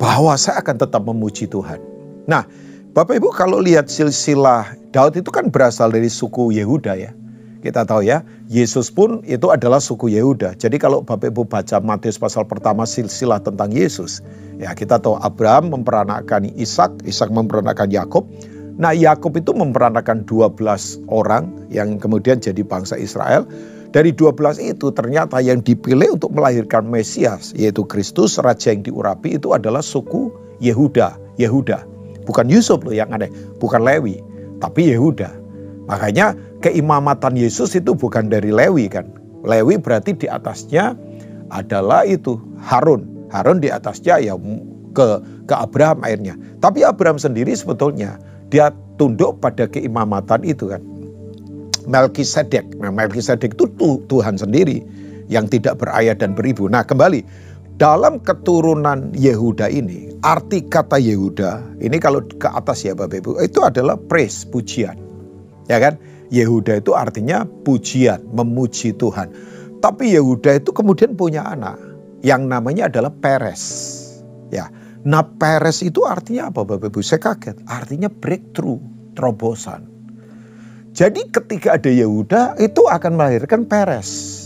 bahwa 0.00 0.34
saya 0.34 0.58
akan 0.58 0.80
tetap 0.82 1.04
memuji 1.06 1.46
Tuhan. 1.46 1.78
Nah, 2.26 2.46
Bapak 2.92 3.24
Ibu 3.24 3.32
kalau 3.32 3.64
lihat 3.64 3.88
silsilah 3.88 4.76
Daud 4.92 5.16
itu 5.16 5.32
kan 5.32 5.48
berasal 5.48 5.88
dari 5.88 6.12
suku 6.12 6.52
Yehuda 6.52 6.92
ya. 7.00 7.16
Kita 7.64 7.88
tahu 7.88 8.04
ya, 8.04 8.20
Yesus 8.52 8.92
pun 8.92 9.24
itu 9.24 9.48
adalah 9.48 9.80
suku 9.80 10.12
Yehuda. 10.12 10.60
Jadi 10.60 10.76
kalau 10.76 11.00
Bapak 11.00 11.32
Ibu 11.32 11.48
baca 11.48 11.80
Matius 11.80 12.20
pasal 12.20 12.44
pertama 12.44 12.84
silsilah 12.84 13.40
tentang 13.40 13.72
Yesus, 13.72 14.20
ya 14.60 14.76
kita 14.76 15.00
tahu 15.00 15.16
Abraham 15.24 15.72
memperanakkan 15.72 16.52
Ishak, 16.52 16.92
Ishak 17.08 17.32
memperanakkan 17.32 17.88
Yakub, 17.88 18.28
Nah 18.76 18.92
Yakub 18.92 19.36
itu 19.40 19.52
memperanakan 19.52 20.24
12 20.28 20.60
orang 21.08 21.48
yang 21.72 21.96
kemudian 21.96 22.40
jadi 22.40 22.60
bangsa 22.60 22.96
Israel. 23.00 23.44
Dari 23.92 24.12
12 24.12 24.36
itu 24.60 24.92
ternyata 24.92 25.40
yang 25.40 25.64
dipilih 25.64 26.16
untuk 26.16 26.32
melahirkan 26.32 26.88
Mesias 26.88 27.56
yaitu 27.56 27.84
Kristus 27.88 28.40
Raja 28.40 28.72
yang 28.72 28.84
diurapi 28.84 29.40
itu 29.40 29.52
adalah 29.52 29.80
suku 29.80 30.32
Yehuda. 30.60 31.16
Yehuda. 31.36 31.84
Bukan 32.22 32.46
Yusuf 32.46 32.82
loh 32.86 32.94
yang 32.94 33.10
aneh, 33.10 33.30
bukan 33.58 33.82
Lewi, 33.82 34.22
tapi 34.62 34.94
Yehuda. 34.94 35.30
Makanya 35.90 36.38
keimamatan 36.62 37.34
Yesus 37.34 37.74
itu 37.74 37.92
bukan 37.92 38.30
dari 38.30 38.54
Lewi 38.54 38.86
kan. 38.86 39.10
Lewi 39.42 39.78
berarti 39.78 40.14
di 40.14 40.30
atasnya 40.30 40.94
adalah 41.50 42.06
itu 42.06 42.38
Harun. 42.62 43.26
Harun 43.34 43.58
di 43.58 43.68
atasnya 43.72 44.22
ya 44.22 44.38
ke 44.94 45.18
ke 45.50 45.54
Abraham 45.56 46.06
akhirnya. 46.06 46.38
Tapi 46.62 46.86
Abraham 46.86 47.18
sendiri 47.18 47.50
sebetulnya 47.52 48.20
dia 48.52 48.70
tunduk 49.00 49.42
pada 49.42 49.66
keimamatan 49.66 50.46
itu 50.46 50.70
kan. 50.70 50.80
Melkisedek, 51.82 52.78
nah 52.78 52.94
Melkisedek 52.94 53.58
itu 53.58 53.66
Tuhan 54.06 54.38
sendiri 54.38 54.86
yang 55.26 55.50
tidak 55.50 55.82
berayah 55.82 56.14
dan 56.14 56.30
beribu. 56.30 56.70
Nah 56.70 56.86
kembali, 56.86 57.26
dalam 57.82 58.22
keturunan 58.22 59.10
Yehuda 59.10 59.66
ini, 59.66 60.14
arti 60.22 60.62
kata 60.62 61.02
Yehuda, 61.02 61.82
ini 61.82 61.98
kalau 61.98 62.22
ke 62.22 62.46
atas 62.46 62.86
ya 62.86 62.94
Bapak 62.94 63.26
Ibu, 63.26 63.42
itu 63.42 63.58
adalah 63.58 63.98
praise, 63.98 64.46
pujian. 64.46 64.94
Ya 65.66 65.82
kan? 65.82 65.98
Yehuda 66.30 66.78
itu 66.78 66.94
artinya 66.94 67.42
pujian, 67.42 68.22
memuji 68.30 68.94
Tuhan. 68.94 69.34
Tapi 69.82 70.14
Yehuda 70.14 70.62
itu 70.62 70.70
kemudian 70.70 71.18
punya 71.18 71.42
anak 71.42 71.74
yang 72.22 72.46
namanya 72.46 72.86
adalah 72.86 73.10
Peres. 73.10 73.98
Ya. 74.54 74.70
Nah, 75.02 75.26
Peres 75.26 75.82
itu 75.82 76.06
artinya 76.06 76.54
apa 76.54 76.62
Bapak 76.62 76.94
Ibu? 76.94 77.02
Saya 77.02 77.18
kaget. 77.18 77.66
Artinya 77.66 78.06
breakthrough, 78.06 78.78
terobosan. 79.18 79.90
Jadi 80.94 81.34
ketika 81.34 81.74
ada 81.74 81.90
Yehuda 81.90 82.62
itu 82.62 82.86
akan 82.86 83.18
melahirkan 83.18 83.66
Peres. 83.66 84.38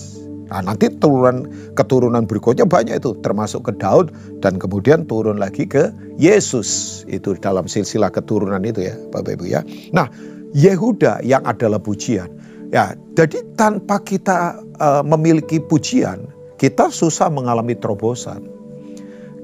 Nah, 0.47 0.63
nanti 0.63 0.87
turunan 1.03 1.51
keturunan 1.75 2.23
berikutnya 2.23 2.71
banyak 2.71 3.03
itu 3.03 3.19
termasuk 3.23 3.67
ke 3.67 3.73
Daud 3.83 4.15
dan 4.39 4.63
kemudian 4.63 5.03
turun 5.11 5.43
lagi 5.43 5.67
ke 5.67 5.91
Yesus. 6.23 7.03
Itu 7.11 7.35
dalam 7.39 7.67
silsilah 7.67 8.15
keturunan 8.15 8.63
itu 8.63 8.87
ya, 8.87 8.95
Bapak 9.11 9.43
Ibu 9.43 9.45
ya. 9.51 9.67
Nah, 9.91 10.07
Yehuda 10.55 11.27
yang 11.27 11.43
adalah 11.43 11.83
pujian. 11.83 12.31
Ya, 12.71 12.95
jadi 13.15 13.43
tanpa 13.55 14.03
kita 14.03 14.59
uh, 14.79 15.03
memiliki 15.03 15.63
pujian, 15.63 16.27
kita 16.59 16.91
susah 16.91 17.31
mengalami 17.31 17.75
terobosan. 17.79 18.43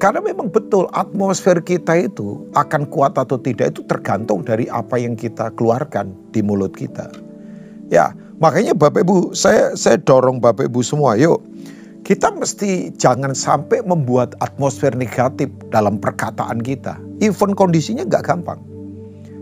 Karena 0.02 0.18
memang 0.18 0.50
betul 0.50 0.90
atmosfer 0.90 1.62
kita 1.62 1.94
itu 2.10 2.42
akan 2.58 2.90
kuat 2.90 3.14
atau 3.14 3.38
tidak 3.38 3.78
itu 3.78 3.86
tergantung 3.86 4.42
dari 4.42 4.66
apa 4.66 4.98
yang 4.98 5.14
kita 5.14 5.54
keluarkan 5.54 6.10
di 6.34 6.42
mulut 6.42 6.74
kita. 6.74 7.06
Ya, 7.86 8.10
makanya 8.38 8.72
Bapak 8.76 9.04
Ibu, 9.04 9.36
saya 9.36 9.74
saya 9.76 9.98
dorong 10.00 10.40
Bapak 10.40 10.70
Ibu 10.70 10.80
semua, 10.80 11.18
yuk 11.18 11.42
kita 12.02 12.34
mesti 12.34 12.90
jangan 12.98 13.30
sampai 13.30 13.78
membuat 13.86 14.34
atmosfer 14.42 14.90
negatif 14.90 15.48
dalam 15.70 16.02
perkataan 16.02 16.58
kita. 16.58 16.98
Even 17.22 17.54
kondisinya 17.54 18.02
nggak 18.02 18.26
gampang. 18.26 18.58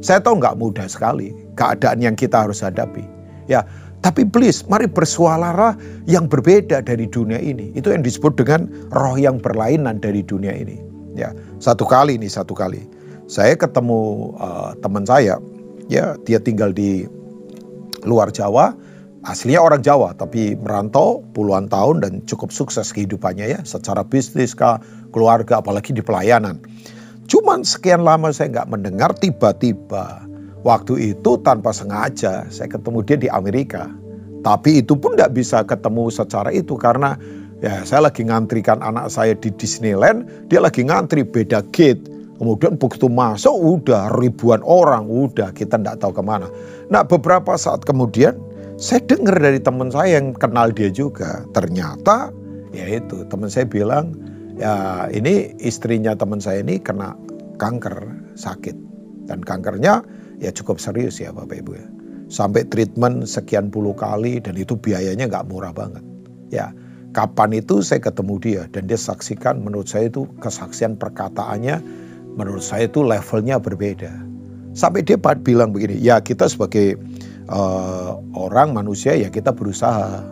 Saya 0.05 0.21
tahu 0.21 0.41
nggak 0.41 0.61
mudah 0.61 0.85
sekali 0.89 1.33
keadaan 1.57 2.05
yang 2.05 2.17
kita 2.17 2.45
harus 2.45 2.61
hadapi. 2.61 3.05
Ya, 3.49 3.65
tapi 4.01 4.25
please, 4.25 4.65
mari 4.69 4.89
bersuara 4.89 5.77
yang 6.09 6.29
berbeda 6.29 6.85
dari 6.85 7.05
dunia 7.09 7.41
ini. 7.41 7.73
Itu 7.77 7.93
yang 7.93 8.05
disebut 8.05 8.37
dengan 8.37 8.69
roh 8.93 9.17
yang 9.17 9.41
berlainan 9.41 10.01
dari 10.01 10.25
dunia 10.25 10.53
ini. 10.57 10.81
Ya, 11.17 11.37
satu 11.61 11.85
kali 11.85 12.17
nih, 12.17 12.33
satu 12.33 12.57
kali. 12.57 12.85
Saya 13.29 13.57
ketemu 13.57 14.33
uh, 14.41 14.73
teman 14.81 15.05
saya, 15.05 15.37
ya 15.93 16.17
dia 16.25 16.41
tinggal 16.41 16.73
di 16.73 17.05
luar 18.07 18.33
Jawa, 18.33 18.73
aslinya 19.29 19.61
orang 19.61 19.83
Jawa 19.85 20.17
tapi 20.17 20.57
merantau 20.57 21.25
puluhan 21.37 21.69
tahun 21.69 22.05
dan 22.05 22.13
cukup 22.25 22.53
sukses 22.55 22.93
kehidupannya 22.93 23.57
ya, 23.57 23.61
secara 23.65 24.05
bisnis 24.07 24.57
kah, 24.57 24.81
keluarga, 25.13 25.61
apalagi 25.61 25.93
di 25.93 26.01
pelayanan. 26.05 26.61
Cuman 27.31 27.63
sekian 27.63 28.03
lama 28.03 28.35
saya 28.35 28.51
nggak 28.51 28.69
mendengar 28.75 29.15
tiba-tiba 29.19 30.31
Waktu 30.61 31.17
itu 31.17 31.41
tanpa 31.41 31.73
sengaja 31.73 32.45
saya 32.53 32.69
ketemu 32.69 33.01
dia 33.09 33.17
di 33.17 33.29
Amerika. 33.33 33.89
Tapi 34.45 34.85
itu 34.85 34.93
pun 34.97 35.17
tidak 35.17 35.33
bisa 35.37 35.65
ketemu 35.65 36.13
secara 36.13 36.53
itu 36.53 36.77
karena 36.77 37.17
ya 37.65 37.81
saya 37.85 38.09
lagi 38.09 38.25
ngantrikan 38.29 38.81
anak 38.85 39.09
saya 39.09 39.33
di 39.37 39.49
Disneyland, 39.57 40.29
dia 40.53 40.61
lagi 40.61 40.85
ngantri 40.85 41.25
beda 41.25 41.65
gate. 41.73 42.01
Kemudian 42.41 42.81
begitu 42.81 43.13
masuk 43.13 43.53
udah 43.53 44.17
ribuan 44.17 44.65
orang, 44.65 45.05
udah 45.05 45.53
kita 45.53 45.77
tidak 45.77 46.01
tahu 46.01 46.17
ke 46.17 46.25
mana. 46.25 46.49
Nah 46.89 47.05
beberapa 47.05 47.53
saat 47.61 47.85
kemudian 47.85 48.33
saya 48.81 49.05
dengar 49.05 49.37
dari 49.37 49.61
teman 49.61 49.93
saya 49.93 50.17
yang 50.17 50.33
kenal 50.33 50.73
dia 50.73 50.89
juga. 50.89 51.45
Ternyata 51.53 52.33
ya 52.73 52.97
itu 52.97 53.29
teman 53.29 53.53
saya 53.53 53.69
bilang 53.69 54.17
ya 54.57 55.05
ini 55.13 55.53
istrinya 55.61 56.17
teman 56.17 56.41
saya 56.41 56.65
ini 56.65 56.81
kena 56.81 57.13
kanker 57.61 58.09
sakit. 58.41 58.89
Dan 59.29 59.45
kankernya 59.45 60.01
ya 60.41 60.49
cukup 60.49 60.81
serius 60.81 61.21
ya 61.21 61.37
Bapak 61.37 61.61
Ibu 61.61 61.73
ya. 61.77 61.87
Sampai 62.33 62.65
treatment 62.73 63.29
sekian 63.29 63.69
puluh 63.69 63.93
kali 63.93 64.41
dan 64.41 64.57
itu 64.57 64.81
biayanya 64.81 65.29
nggak 65.29 65.53
murah 65.53 65.77
banget. 65.77 66.01
Ya, 66.49 66.73
kapan 67.13 67.59
itu 67.61 67.85
saya 67.85 68.01
ketemu 68.01 68.35
dia 68.41 68.63
dan 68.73 68.89
dia 68.89 68.97
saksikan 68.97 69.61
menurut 69.61 69.93
saya 69.93 70.09
itu 70.09 70.25
kesaksian 70.41 70.97
perkataannya 70.97 72.09
menurut 72.35 72.63
saya 72.63 72.87
itu 72.87 73.03
levelnya 73.03 73.59
berbeda. 73.59 74.13
Sampai 74.71 75.03
dia 75.03 75.19
bilang 75.19 75.75
begini, 75.75 75.99
ya 75.99 76.23
kita 76.23 76.47
sebagai 76.47 76.95
uh, 77.51 78.15
orang 78.39 78.71
manusia 78.71 79.19
ya 79.19 79.27
kita 79.27 79.51
berusaha 79.51 80.23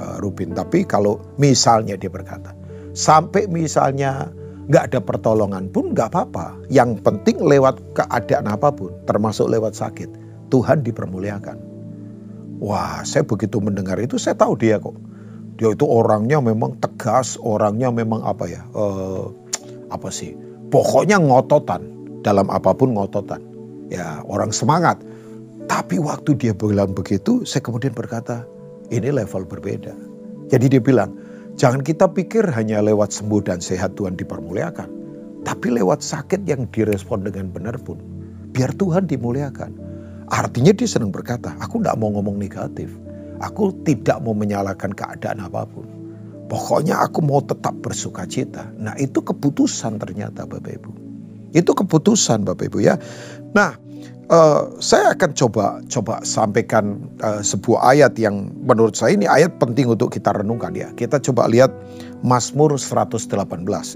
uh, 0.00 0.16
Rubin. 0.24 0.56
Tapi 0.56 0.88
kalau 0.88 1.20
misalnya 1.36 2.00
dia 2.00 2.08
berkata, 2.08 2.56
sampai 2.96 3.44
misalnya 3.52 4.32
nggak 4.72 4.94
ada 4.94 5.00
pertolongan 5.04 5.68
pun 5.68 5.92
nggak 5.92 6.08
apa-apa. 6.08 6.56
Yang 6.72 7.04
penting 7.04 7.44
lewat 7.44 7.76
keadaan 7.92 8.48
apa 8.48 8.72
pun, 8.72 8.96
termasuk 9.04 9.52
lewat 9.52 9.76
sakit, 9.76 10.08
Tuhan 10.48 10.80
dipermuliakan. 10.80 11.58
Wah, 12.62 13.02
saya 13.02 13.26
begitu 13.26 13.58
mendengar 13.58 13.98
itu, 13.98 14.16
saya 14.16 14.38
tahu 14.38 14.54
dia 14.56 14.78
kok. 14.78 14.94
Dia 15.60 15.74
itu 15.74 15.84
orangnya 15.84 16.40
memang 16.40 16.80
tegas, 16.80 17.36
orangnya 17.42 17.92
memang 17.92 18.24
apa 18.24 18.48
ya, 18.48 18.62
uh, 18.72 19.28
apa 19.92 20.08
sih? 20.08 20.32
Pokoknya 20.72 21.20
ngototan, 21.20 21.84
dalam 22.24 22.48
apa 22.48 22.72
pun 22.72 22.96
ngototan. 22.96 23.44
Ya, 23.92 24.24
orang 24.24 24.48
semangat. 24.56 24.96
Tapi 25.68 26.00
waktu 26.00 26.32
dia 26.40 26.56
bilang 26.56 26.96
begitu, 26.96 27.44
saya 27.44 27.60
kemudian 27.60 27.92
berkata, 27.92 28.48
ini 28.88 29.12
level 29.12 29.44
berbeda. 29.44 29.92
Jadi 30.48 30.72
dia 30.72 30.80
bilang, 30.80 31.12
Jangan 31.52 31.84
kita 31.84 32.08
pikir 32.08 32.48
hanya 32.56 32.80
lewat 32.80 33.12
sembuh 33.12 33.44
dan 33.44 33.60
sehat 33.60 33.92
Tuhan 34.00 34.16
dipermuliakan. 34.16 34.88
Tapi 35.44 35.68
lewat 35.74 36.00
sakit 36.00 36.48
yang 36.48 36.64
direspon 36.72 37.26
dengan 37.28 37.52
benar 37.52 37.76
pun. 37.82 38.00
Biar 38.56 38.72
Tuhan 38.72 39.04
dimuliakan. 39.04 39.72
Artinya 40.32 40.72
dia 40.72 40.88
senang 40.88 41.12
berkata, 41.12 41.52
aku 41.60 41.82
tidak 41.82 41.98
mau 42.00 42.08
ngomong 42.14 42.40
negatif. 42.40 42.88
Aku 43.42 43.74
tidak 43.84 44.22
mau 44.24 44.32
menyalahkan 44.32 44.96
keadaan 44.96 45.44
apa 45.44 45.68
pun. 45.68 45.84
Pokoknya 46.52 47.00
aku 47.00 47.24
mau 47.24 47.40
tetap 47.40 47.72
bersuka 47.80 48.28
cita. 48.28 48.68
Nah 48.76 48.92
itu 49.00 49.24
keputusan 49.24 49.96
ternyata 49.96 50.44
Bapak 50.44 50.68
Ibu. 50.68 50.90
Itu 51.56 51.72
keputusan 51.72 52.44
Bapak 52.44 52.68
Ibu 52.68 52.84
ya. 52.84 53.00
Nah 53.56 53.80
Uh, 54.32 54.80
saya 54.80 55.12
akan 55.12 55.36
coba 55.36 55.84
coba 55.92 56.24
sampaikan 56.24 57.04
uh, 57.20 57.44
sebuah 57.44 57.92
ayat 57.92 58.16
yang 58.16 58.48
menurut 58.64 58.96
saya 58.96 59.12
ini 59.12 59.28
ayat 59.28 59.60
penting 59.60 59.92
untuk 59.92 60.08
kita 60.08 60.32
renungkan 60.32 60.72
ya. 60.72 60.88
Kita 60.96 61.20
coba 61.20 61.50
lihat 61.52 61.68
Mazmur 62.24 62.72
118. 62.72 63.28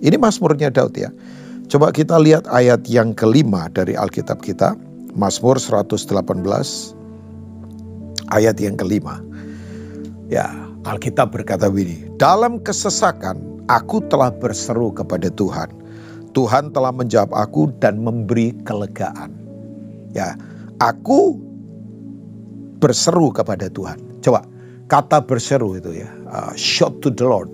Ini 0.05 0.17
Mazmurnya 0.21 0.69
Daud 0.69 0.93
ya. 0.93 1.09
Coba 1.73 1.89
kita 1.89 2.21
lihat 2.21 2.45
ayat 2.53 2.85
yang 2.85 3.17
kelima 3.17 3.73
dari 3.73 3.97
Alkitab 3.97 4.45
kita. 4.45 4.77
Mazmur 5.17 5.57
118 5.57 6.05
ayat 8.29 8.57
yang 8.61 8.77
kelima. 8.77 9.25
Ya, 10.29 10.53
Alkitab 10.87 11.35
berkata 11.35 11.67
begini, 11.67 12.07
dalam 12.15 12.63
kesesakan 12.63 13.43
aku 13.67 13.99
telah 14.07 14.31
berseru 14.31 14.95
kepada 14.95 15.27
Tuhan. 15.35 15.67
Tuhan 16.31 16.71
telah 16.71 16.93
menjawab 16.93 17.33
aku 17.33 17.73
dan 17.83 17.99
memberi 17.99 18.55
kelegaan. 18.69 19.33
Ya, 20.13 20.37
aku 20.79 21.35
berseru 22.79 23.33
kepada 23.33 23.67
Tuhan. 23.73 23.99
Coba 24.21 24.45
kata 24.87 25.25
berseru 25.25 25.75
itu 25.75 25.97
ya, 25.97 26.09
uh, 26.31 26.53
shout 26.55 27.03
to 27.03 27.11
the 27.11 27.27
Lord. 27.27 27.51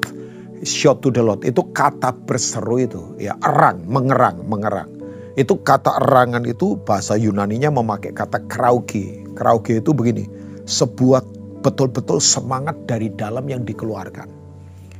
Shout 0.62 1.02
to 1.02 1.10
the 1.10 1.22
Lord 1.22 1.42
itu 1.46 1.62
kata 1.72 2.12
berseru 2.26 2.84
itu 2.84 3.00
ya, 3.16 3.38
erang, 3.46 3.86
mengerang, 3.86 4.44
mengerang. 4.44 4.90
Itu 5.38 5.56
kata 5.62 5.96
erangan 6.04 6.44
itu 6.44 6.76
bahasa 6.84 7.16
Yunaninya 7.16 7.72
memakai 7.72 8.12
kata 8.12 8.44
krauge. 8.50 9.24
Krauge 9.38 9.80
itu 9.80 9.94
begini, 9.96 10.28
sebuah 10.68 11.24
betul-betul 11.62 12.18
semangat 12.18 12.74
dari 12.90 13.08
dalam 13.14 13.46
yang 13.46 13.62
dikeluarkan. 13.62 14.26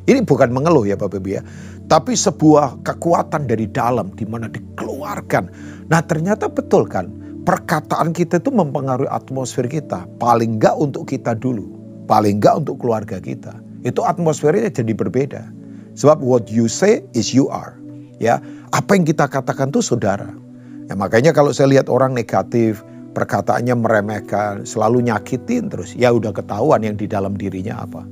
Ini 0.06 0.22
bukan 0.26 0.50
mengeluh 0.50 0.82
ya 0.82 0.98
Bapak 0.98 1.22
Ibu 1.22 1.28
ya, 1.30 1.42
tapi 1.86 2.18
sebuah 2.18 2.82
kekuatan 2.82 3.46
dari 3.46 3.70
dalam 3.70 4.10
di 4.18 4.26
mana 4.26 4.50
dikeluarkan. 4.50 5.46
Nah 5.90 6.02
ternyata 6.02 6.50
betul 6.50 6.90
kan, 6.90 7.06
perkataan 7.46 8.10
kita 8.10 8.42
itu 8.42 8.50
mempengaruhi 8.50 9.10
atmosfer 9.10 9.66
kita. 9.70 10.06
Paling 10.18 10.58
enggak 10.58 10.74
untuk 10.78 11.06
kita 11.06 11.38
dulu. 11.38 11.66
Paling 12.10 12.42
enggak 12.42 12.66
untuk 12.66 12.82
keluarga 12.82 13.22
kita. 13.22 13.54
Itu 13.86 14.02
atmosfernya 14.02 14.70
jadi 14.74 14.94
berbeda. 14.94 15.42
Sebab 15.94 16.18
what 16.18 16.50
you 16.50 16.66
say 16.66 17.02
is 17.14 17.30
you 17.30 17.46
are. 17.50 17.78
Ya, 18.22 18.38
apa 18.70 18.94
yang 18.94 19.06
kita 19.06 19.26
katakan 19.26 19.70
itu 19.74 19.82
saudara. 19.82 20.30
Ya, 20.86 20.94
makanya 20.94 21.34
kalau 21.34 21.50
saya 21.50 21.70
lihat 21.70 21.90
orang 21.90 22.14
negatif, 22.14 22.82
perkataannya 23.12 23.76
meremehkan, 23.76 24.64
selalu 24.64 25.12
nyakitin 25.12 25.68
terus, 25.68 25.92
ya 25.96 26.12
udah 26.12 26.32
ketahuan 26.32 26.80
yang 26.84 26.96
di 26.96 27.04
dalam 27.06 27.36
dirinya 27.36 27.84
apa. 27.84 28.04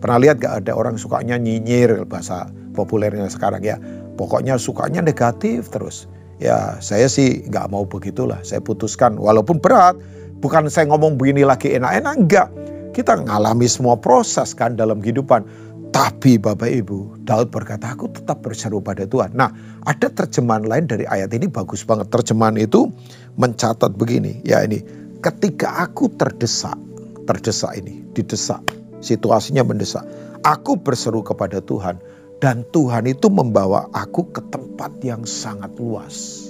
Pernah 0.00 0.18
lihat 0.20 0.36
gak 0.40 0.64
ada 0.64 0.72
orang 0.72 0.96
sukanya 0.96 1.36
nyinyir 1.36 2.08
bahasa 2.08 2.48
populernya 2.72 3.28
sekarang 3.28 3.60
ya. 3.60 3.76
Pokoknya 4.16 4.56
sukanya 4.56 5.04
negatif 5.04 5.68
terus. 5.68 6.08
Ya 6.40 6.80
saya 6.80 7.04
sih 7.04 7.44
nggak 7.52 7.68
mau 7.68 7.84
begitulah. 7.84 8.40
Saya 8.40 8.64
putuskan 8.64 9.20
walaupun 9.20 9.60
berat. 9.60 10.00
Bukan 10.40 10.72
saya 10.72 10.88
ngomong 10.88 11.20
begini 11.20 11.44
lagi 11.44 11.76
enak-enak. 11.76 12.14
Enggak. 12.16 12.48
Kita 12.96 13.20
ngalami 13.20 13.68
semua 13.68 14.00
proses 14.00 14.56
kan 14.56 14.72
dalam 14.72 15.04
kehidupan. 15.04 15.44
Tapi 15.90 16.38
Bapak 16.38 16.70
Ibu, 16.70 17.26
Daud 17.26 17.50
berkata, 17.50 17.90
aku 17.90 18.06
tetap 18.14 18.46
berseru 18.46 18.78
pada 18.78 19.02
Tuhan. 19.10 19.34
Nah, 19.34 19.50
ada 19.90 20.06
terjemahan 20.06 20.62
lain 20.62 20.86
dari 20.86 21.02
ayat 21.10 21.34
ini 21.34 21.50
bagus 21.50 21.82
banget. 21.82 22.14
Terjemahan 22.14 22.54
itu 22.62 22.94
mencatat 23.34 23.98
begini, 23.98 24.38
ya 24.46 24.62
ini. 24.62 24.78
Ketika 25.18 25.82
aku 25.82 26.06
terdesak, 26.14 26.78
terdesak 27.26 27.74
ini, 27.74 28.06
didesak, 28.14 28.62
situasinya 29.02 29.66
mendesak. 29.66 30.06
Aku 30.46 30.78
berseru 30.78 31.20
kepada 31.26 31.58
Tuhan 31.58 31.98
dan 32.40 32.64
Tuhan 32.72 33.04
itu 33.04 33.28
membawa 33.28 33.84
aku 33.92 34.24
ke 34.32 34.40
tempat 34.48 34.94
yang 35.04 35.28
sangat 35.28 35.68
luas. 35.76 36.48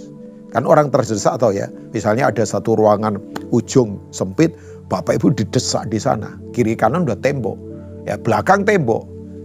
Kan 0.55 0.69
orang 0.69 0.95
terdesak 0.95 1.41
atau 1.41 1.51
ya, 1.51 1.67
misalnya 1.91 2.31
ada 2.31 2.47
satu 2.47 2.79
ruangan 2.79 3.19
ujung 3.51 3.99
sempit, 4.15 4.55
Bapak 4.87 5.19
Ibu 5.19 5.35
didesak 5.35 5.91
di 5.91 5.99
sana. 5.99 6.39
Kiri 6.55 6.79
kanan 6.79 7.07
udah 7.07 7.19
tembok, 7.19 7.59
ya 8.07 8.15
belakang 8.19 8.63
tembok, 8.63 9.03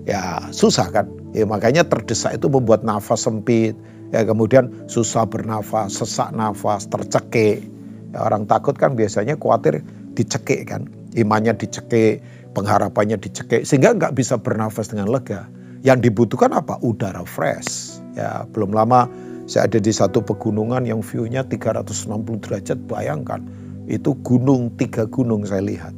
ya 0.09 0.39
susah 0.53 0.89
kan. 0.89 1.05
Ya 1.35 1.43
makanya 1.43 1.83
terdesak 1.83 2.39
itu 2.39 2.47
membuat 2.47 2.87
nafas 2.87 3.27
sempit, 3.27 3.75
ya 4.15 4.23
kemudian 4.23 4.71
susah 4.87 5.27
bernafas, 5.27 5.99
sesak 5.99 6.31
nafas, 6.31 6.87
tercekik. 6.87 7.65
Ya, 8.15 8.23
orang 8.23 8.47
takut 8.47 8.79
kan 8.79 8.95
biasanya 8.95 9.35
khawatir 9.35 9.83
dicekik 10.15 10.71
kan, 10.71 10.87
imannya 11.19 11.51
dicekik, 11.59 12.23
pengharapannya 12.55 13.19
dicekik, 13.19 13.67
sehingga 13.67 13.91
nggak 13.91 14.15
bisa 14.15 14.39
bernafas 14.39 14.87
dengan 14.87 15.11
lega. 15.11 15.43
Yang 15.83 16.09
dibutuhkan 16.09 16.55
apa? 16.55 16.79
Udara 16.81 17.27
fresh. 17.27 17.99
Ya 18.15 18.47
belum 18.55 18.71
lama 18.71 19.11
saya 19.45 19.69
ada 19.69 19.77
di 19.77 19.93
satu 19.93 20.25
pegunungan 20.25 20.89
yang 20.89 21.05
view-nya 21.05 21.45
360 21.45 22.41
derajat, 22.41 22.81
bayangkan. 22.89 23.45
Itu 23.85 24.17
gunung, 24.25 24.73
tiga 24.73 25.05
gunung 25.05 25.45
saya 25.45 25.61
lihat. 25.61 25.93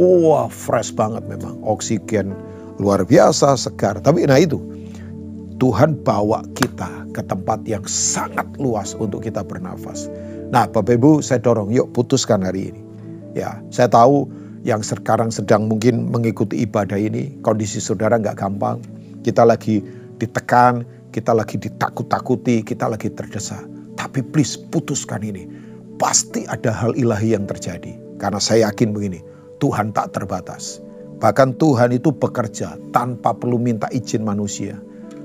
Wah, 0.00 0.48
fresh 0.48 0.96
banget 0.96 1.20
memang. 1.28 1.60
Oksigen 1.60 2.32
luar 2.78 3.04
biasa, 3.04 3.56
segar. 3.56 4.00
Tapi 4.00 4.28
nah 4.28 4.40
itu, 4.40 4.60
Tuhan 5.56 5.96
bawa 6.04 6.44
kita 6.56 6.88
ke 7.16 7.24
tempat 7.24 7.64
yang 7.64 7.84
sangat 7.88 8.44
luas 8.60 8.92
untuk 8.96 9.24
kita 9.24 9.40
bernafas. 9.40 10.12
Nah, 10.52 10.68
Bapak 10.68 11.00
Ibu, 11.00 11.24
saya 11.24 11.40
dorong, 11.40 11.72
yuk 11.72 11.90
putuskan 11.96 12.44
hari 12.44 12.70
ini. 12.70 12.80
Ya, 13.32 13.58
saya 13.72 13.88
tahu 13.88 14.28
yang 14.62 14.84
sekarang 14.84 15.32
sedang 15.32 15.66
mungkin 15.66 16.12
mengikuti 16.12 16.62
ibadah 16.62 16.96
ini, 17.00 17.34
kondisi 17.40 17.80
saudara 17.80 18.20
nggak 18.20 18.36
gampang. 18.36 18.78
Kita 19.24 19.42
lagi 19.42 19.82
ditekan, 20.20 20.84
kita 21.10 21.32
lagi 21.32 21.56
ditakut-takuti, 21.56 22.62
kita 22.62 22.86
lagi 22.86 23.08
terdesak. 23.10 23.64
Tapi 23.96 24.20
please 24.20 24.60
putuskan 24.70 25.24
ini. 25.24 25.48
Pasti 25.96 26.44
ada 26.46 26.68
hal 26.68 26.92
ilahi 26.92 27.32
yang 27.32 27.48
terjadi. 27.48 27.96
Karena 28.20 28.36
saya 28.36 28.68
yakin 28.68 28.92
begini, 28.92 29.24
Tuhan 29.58 29.96
tak 29.96 30.12
terbatas. 30.12 30.84
Bahkan 31.16 31.56
Tuhan 31.56 31.96
itu 31.96 32.12
bekerja 32.12 32.76
tanpa 32.92 33.32
perlu 33.32 33.56
minta 33.56 33.88
izin 33.88 34.20
manusia. 34.20 34.76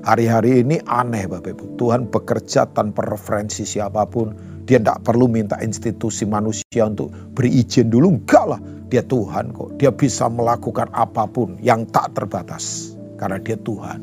Hari-hari 0.02 0.66
ini 0.66 0.82
aneh 0.90 1.30
Bapak 1.30 1.54
Ibu. 1.54 1.78
Tuhan 1.78 2.10
bekerja 2.10 2.66
tanpa 2.74 3.06
referensi 3.06 3.68
siapa 3.68 4.08
pun. 4.08 4.34
Dia 4.66 4.80
tidak 4.80 5.04
perlu 5.04 5.28
minta 5.28 5.60
institusi 5.60 6.24
manusia 6.24 6.88
untuk 6.88 7.12
beri 7.36 7.62
izin 7.62 7.92
dulu. 7.92 8.18
Enggak 8.18 8.46
lah, 8.56 8.62
dia 8.88 9.04
Tuhan 9.04 9.52
kok. 9.52 9.78
Dia 9.78 9.92
bisa 9.92 10.32
melakukan 10.32 10.90
apa 10.96 11.28
pun 11.28 11.60
yang 11.60 11.86
tak 11.92 12.16
terbatas. 12.16 12.96
Karena 13.20 13.38
dia 13.38 13.60
Tuhan. 13.62 14.00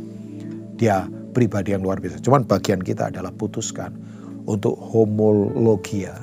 Dia 0.78 1.08
pribadi 1.34 1.74
yang 1.74 1.82
luar 1.82 1.98
biasa. 1.98 2.20
Cuman 2.22 2.44
bagian 2.46 2.84
kita 2.84 3.10
adalah 3.10 3.32
putuskan 3.34 3.96
untuk 4.46 4.76
homologia. 4.78 6.14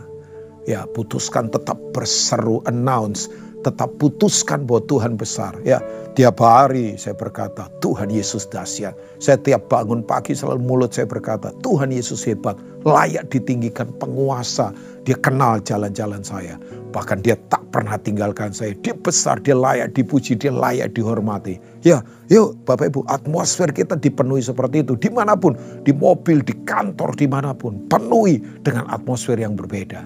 Ya, 0.66 0.88
putuskan 0.90 1.52
tetap 1.54 1.78
berseru, 1.94 2.64
announce, 2.66 3.30
tetap 3.66 3.90
putuskan 3.98 4.70
bahwa 4.70 4.86
Tuhan 4.86 5.18
besar. 5.18 5.58
Ya, 5.66 5.82
tiap 6.14 6.38
hari 6.38 6.94
saya 7.02 7.18
berkata, 7.18 7.66
Tuhan 7.82 8.14
Yesus 8.14 8.46
dahsyat. 8.46 8.94
Saya 9.18 9.42
tiap 9.42 9.66
bangun 9.74 10.06
pagi 10.06 10.38
selalu 10.38 10.62
mulut 10.62 10.94
saya 10.94 11.10
berkata, 11.10 11.50
Tuhan 11.66 11.90
Yesus 11.90 12.22
hebat, 12.30 12.54
layak 12.86 13.34
ditinggikan 13.34 13.90
penguasa. 13.98 14.70
Dia 15.10 15.18
kenal 15.18 15.58
jalan-jalan 15.66 16.22
saya. 16.22 16.62
Bahkan 16.94 17.26
dia 17.26 17.34
tak 17.50 17.66
pernah 17.74 17.98
tinggalkan 17.98 18.54
saya. 18.54 18.78
Dia 18.86 18.94
besar, 18.94 19.42
dia 19.42 19.58
layak 19.58 19.98
dipuji, 19.98 20.38
dia 20.38 20.54
layak 20.54 20.94
dihormati. 20.94 21.58
Ya, 21.82 22.06
yuk 22.30 22.54
Bapak 22.70 22.94
Ibu, 22.94 23.02
atmosfer 23.10 23.74
kita 23.74 23.98
dipenuhi 23.98 24.46
seperti 24.46 24.86
itu. 24.86 24.94
Di 24.96 25.10
mana 25.10 25.34
pun, 25.34 25.58
di 25.82 25.92
mobil, 25.92 26.46
di 26.46 26.54
kantor, 26.70 27.18
di 27.18 27.26
mana 27.26 27.58
pun. 27.58 27.82
Penuhi 27.90 28.40
dengan 28.62 28.86
atmosfer 28.94 29.42
yang 29.42 29.58
berbeda. 29.58 30.06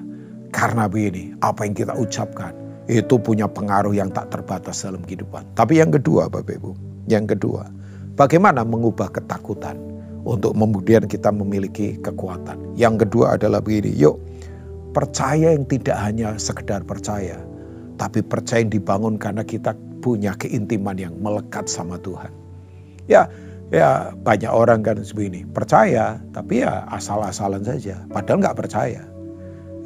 Karena 0.50 0.90
begini, 0.90 1.36
apa 1.46 1.62
yang 1.62 1.78
kita 1.78 1.94
ucapkan, 1.94 2.69
itu 2.90 3.22
punya 3.22 3.46
pengaruh 3.46 3.94
yang 3.94 4.10
tak 4.10 4.34
terbatas 4.34 4.82
dalam 4.82 5.06
kehidupan. 5.06 5.46
Tapi 5.54 5.78
yang 5.78 5.94
kedua 5.94 6.26
Bapak 6.26 6.58
Ibu, 6.58 6.74
yang 7.06 7.30
kedua, 7.30 7.70
bagaimana 8.18 8.66
mengubah 8.66 9.14
ketakutan 9.14 9.78
untuk 10.26 10.58
kemudian 10.58 11.06
kita 11.06 11.30
memiliki 11.30 12.02
kekuatan. 12.02 12.58
Yang 12.74 13.06
kedua 13.06 13.38
adalah 13.38 13.62
begini, 13.62 13.94
yuk 13.94 14.18
percaya 14.92 15.54
yang 15.54 15.70
tidak 15.70 16.02
hanya 16.02 16.34
sekedar 16.42 16.82
percaya, 16.82 17.38
tapi 18.02 18.26
percaya 18.26 18.66
yang 18.66 18.74
dibangun 18.74 19.22
karena 19.22 19.46
kita 19.46 19.78
punya 20.02 20.34
keintiman 20.42 20.98
yang 20.98 21.14
melekat 21.22 21.70
sama 21.70 22.02
Tuhan. 22.02 22.34
Ya, 23.06 23.30
ya 23.70 24.18
banyak 24.26 24.50
orang 24.50 24.82
kan 24.82 24.98
begini, 25.14 25.46
percaya 25.46 26.18
tapi 26.34 26.66
ya 26.66 26.90
asal-asalan 26.90 27.62
saja, 27.62 28.02
padahal 28.10 28.42
nggak 28.42 28.58
percaya. 28.58 29.06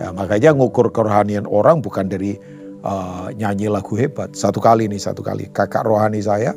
Ya, 0.01 0.09
makanya 0.09 0.55
ngukur 0.57 0.89
kerohanian 0.89 1.45
orang 1.45 1.83
bukan 1.83 2.09
dari 2.09 2.39
uh, 2.83 3.31
nyanyi 3.33 3.71
lagu 3.71 3.95
hebat. 3.97 4.35
Satu 4.35 4.59
kali 4.59 4.85
nih, 4.91 5.01
satu 5.01 5.23
kali 5.23 5.49
kakak 5.49 5.87
rohani 5.87 6.19
saya 6.21 6.53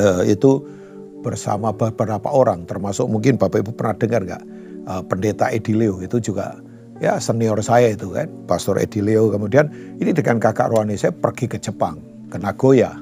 uh, 0.00 0.22
itu 0.24 0.62
bersama 1.20 1.74
beberapa 1.74 2.30
orang, 2.30 2.64
termasuk 2.64 3.10
mungkin 3.10 3.36
Bapak 3.36 3.66
Ibu 3.66 3.74
pernah 3.74 3.94
dengar 3.98 4.22
nggak 4.24 4.42
uh, 4.86 5.02
pendeta 5.04 5.50
Edileo 5.50 5.98
itu 5.98 6.22
juga 6.22 6.54
ya 7.02 7.18
senior 7.18 7.58
saya 7.60 7.92
itu 7.92 8.14
kan, 8.14 8.30
Pastor 8.46 8.78
Edileo. 8.78 9.28
Kemudian 9.28 9.68
ini 9.98 10.14
dengan 10.14 10.38
kakak 10.38 10.70
rohani 10.70 10.94
saya 10.94 11.10
pergi 11.10 11.50
ke 11.50 11.58
Jepang, 11.58 11.98
ke 12.30 12.38
Nagoya. 12.38 12.94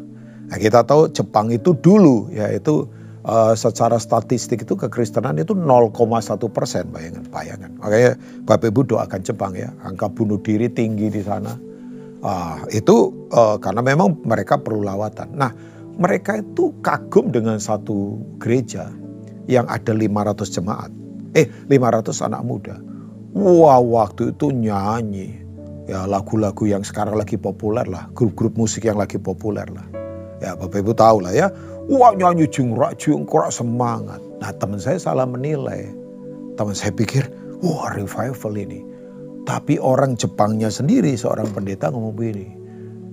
Nah 0.46 0.57
kita 0.57 0.87
tahu 0.87 1.12
Jepang 1.12 1.52
itu 1.52 1.76
dulu 1.76 2.33
ya 2.33 2.48
itu 2.55 2.88
uh, 3.26 3.52
secara 3.52 3.98
statistik 3.98 4.62
itu 4.64 4.79
kekristenan 4.79 5.37
itu 5.37 5.52
0,1 5.52 5.92
persen 6.55 6.88
bayangan 6.88 7.24
bayangan. 7.29 7.70
Makanya 7.83 8.12
Bapak 8.46 8.72
Ibu 8.72 8.81
doakan 8.96 9.20
Jepang 9.20 9.52
ya, 9.52 9.68
angka 9.85 10.09
bunuh 10.09 10.40
diri 10.40 10.70
tinggi 10.70 11.12
di 11.12 11.20
sana. 11.20 11.65
Uh, 12.27 12.59
itu 12.75 13.15
uh, 13.31 13.55
karena 13.62 13.87
memang 13.87 14.19
mereka 14.27 14.59
perlu 14.59 14.83
lawatan. 14.83 15.31
Nah 15.39 15.55
mereka 15.95 16.43
itu 16.43 16.75
kagum 16.83 17.31
dengan 17.31 17.62
satu 17.62 18.19
gereja 18.43 18.91
yang 19.47 19.62
ada 19.71 19.95
500 19.95 20.43
jemaat. 20.51 20.91
Eh 21.39 21.47
500 21.71 22.27
anak 22.27 22.43
muda 22.43 22.77
Wah 23.37 23.77
waktu 23.85 24.33
itu 24.33 24.49
nyanyi. 24.49 25.45
Ya 25.85 26.09
lagu-lagu 26.09 26.65
yang 26.65 26.81
sekarang 26.81 27.21
lagi 27.21 27.37
populer 27.37 27.85
lah. 27.85 28.09
Grup-grup 28.17 28.57
musik 28.57 28.89
yang 28.89 28.97
lagi 28.97 29.21
populer 29.21 29.69
lah. 29.69 29.85
Ya 30.41 30.57
Bapak 30.57 30.81
Ibu 30.81 30.97
tahu 30.97 31.21
lah 31.21 31.37
ya. 31.37 31.53
Wah 31.85 32.17
nyanyi 32.17 32.49
jungrak 32.49 32.97
jungkrak 32.97 33.53
semangat. 33.53 34.25
Nah 34.41 34.51
teman 34.57 34.81
saya 34.81 34.97
salah 34.97 35.29
menilai. 35.29 35.85
Teman 36.57 36.73
saya 36.73 36.97
pikir 36.97 37.29
wah 37.61 37.93
revival 37.93 38.57
ini. 38.57 38.81
Tapi 39.47 39.79
orang 39.79 40.19
Jepangnya 40.19 40.67
sendiri 40.67 41.15
seorang 41.15 41.47
pendeta 41.55 41.89
ngomong 41.95 42.19
begini. 42.19 42.49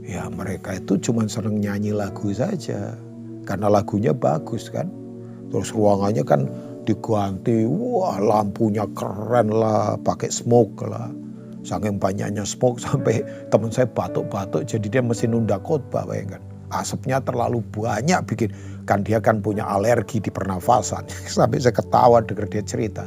Ya 0.03 0.27
mereka 0.27 0.75
itu 0.75 0.97
cuma 0.99 1.29
senang 1.29 1.61
nyanyi 1.61 1.93
lagu 1.93 2.33
saja. 2.33 2.97
Karena 3.45 3.69
lagunya 3.69 4.11
bagus 4.11 4.67
kan. 4.73 4.89
Terus 5.53 5.69
ruangannya 5.69 6.25
kan 6.25 6.49
diganti, 6.83 7.63
wah 7.69 8.19
lampunya 8.19 8.83
keren 8.97 9.53
lah, 9.53 9.95
pakai 10.01 10.33
smoke 10.33 10.83
lah. 10.83 11.13
Saking 11.63 12.01
banyaknya 12.01 12.43
smoke 12.43 12.81
sampai 12.85 13.23
teman 13.53 13.71
saya 13.71 13.87
batuk-batuk 13.87 14.67
jadi 14.67 14.99
dia 14.99 15.01
mesti 15.05 15.29
nunda 15.29 15.61
khotbah 15.61 16.03
bayangkan. 16.03 16.41
Asapnya 16.73 17.21
terlalu 17.21 17.61
banyak 17.69 18.25
bikin, 18.25 18.49
kan 18.89 19.05
dia 19.05 19.21
kan 19.21 19.45
punya 19.45 19.61
alergi 19.61 20.17
di 20.17 20.33
pernafasan. 20.33 21.05
Sampai 21.29 21.61
saya 21.61 21.77
ketawa 21.77 22.25
dengar 22.25 22.49
dia 22.49 22.65
cerita. 22.65 23.05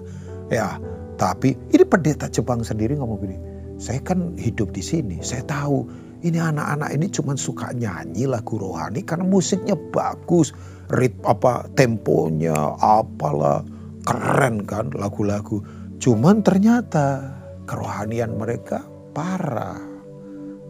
Ya, 0.54 0.78
tapi 1.16 1.56
ini 1.72 1.84
pendeta 1.84 2.28
Jepang 2.28 2.60
sendiri 2.60 2.96
ngomong 2.96 3.18
gini, 3.24 3.36
saya 3.80 4.00
kan 4.04 4.36
hidup 4.36 4.72
di 4.76 4.84
sini, 4.84 5.20
saya 5.24 5.44
tahu 5.48 5.88
ini 6.24 6.40
anak-anak 6.40 6.92
ini 6.96 7.06
cuma 7.12 7.36
suka 7.36 7.72
nyanyi 7.76 8.24
lagu 8.24 8.56
rohani 8.56 9.04
karena 9.04 9.24
musiknya 9.24 9.76
bagus, 9.92 10.52
rit 10.92 11.12
apa 11.28 11.68
temponya 11.76 12.76
apalah 12.80 13.64
keren 14.06 14.64
kan 14.64 14.92
lagu-lagu. 14.94 15.60
Cuman 15.98 16.44
ternyata 16.44 17.32
kerohanian 17.66 18.36
mereka 18.36 18.84
parah. 19.16 19.80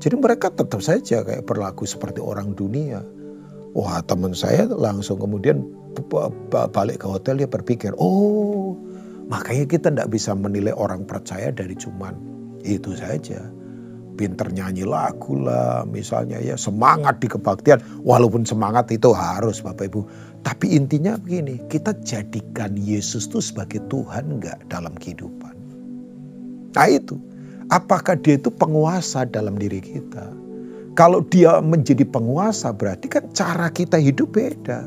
Jadi 0.01 0.15
mereka 0.17 0.49
tetap 0.53 0.81
saja 0.81 1.25
kayak 1.27 1.45
berlaku 1.45 1.85
seperti 1.89 2.23
orang 2.23 2.55
dunia. 2.57 3.05
Wah 3.77 4.01
teman 4.05 4.33
saya 4.33 4.65
langsung 4.71 5.21
kemudian 5.21 5.61
balik 6.73 7.05
ke 7.05 7.07
hotel 7.09 7.45
dia 7.45 7.49
berpikir, 7.49 7.93
oh 8.01 8.56
makanya 9.27 9.65
kita 9.67 9.89
tidak 9.91 10.09
bisa 10.11 10.33
menilai 10.35 10.75
orang 10.75 11.07
percaya 11.07 11.51
dari 11.51 11.75
cuman 11.79 12.15
itu 12.67 12.95
saja. 12.99 13.43
Pinter 14.17 14.49
nyanyi 14.49 14.89
lagu 14.89 15.37
lah 15.37 15.85
misalnya 15.85 16.41
ya 16.41 16.57
semangat 16.57 17.21
di 17.21 17.29
kebaktian. 17.29 17.77
Walaupun 18.01 18.49
semangat 18.49 18.89
itu 18.89 19.13
harus 19.13 19.61
Bapak 19.61 19.93
Ibu. 19.93 20.01
Tapi 20.41 20.73
intinya 20.73 21.21
begini 21.21 21.61
kita 21.69 21.93
jadikan 22.01 22.81
Yesus 22.81 23.29
itu 23.29 23.45
sebagai 23.45 23.85
Tuhan 23.93 24.41
enggak 24.41 24.57
dalam 24.73 24.97
kehidupan? 24.97 25.53
Nah 26.73 26.89
itu. 26.89 27.21
Apakah 27.67 28.15
dia 28.23 28.39
itu 28.39 28.47
penguasa 28.49 29.27
dalam 29.27 29.59
diri 29.59 29.83
kita? 29.83 30.31
Kalau 30.95 31.21
dia 31.29 31.61
menjadi 31.61 32.07
penguasa 32.07 32.73
berarti 32.73 33.11
kan 33.11 33.27
cara 33.35 33.69
kita 33.69 33.99
hidup 34.01 34.33
beda. 34.33 34.87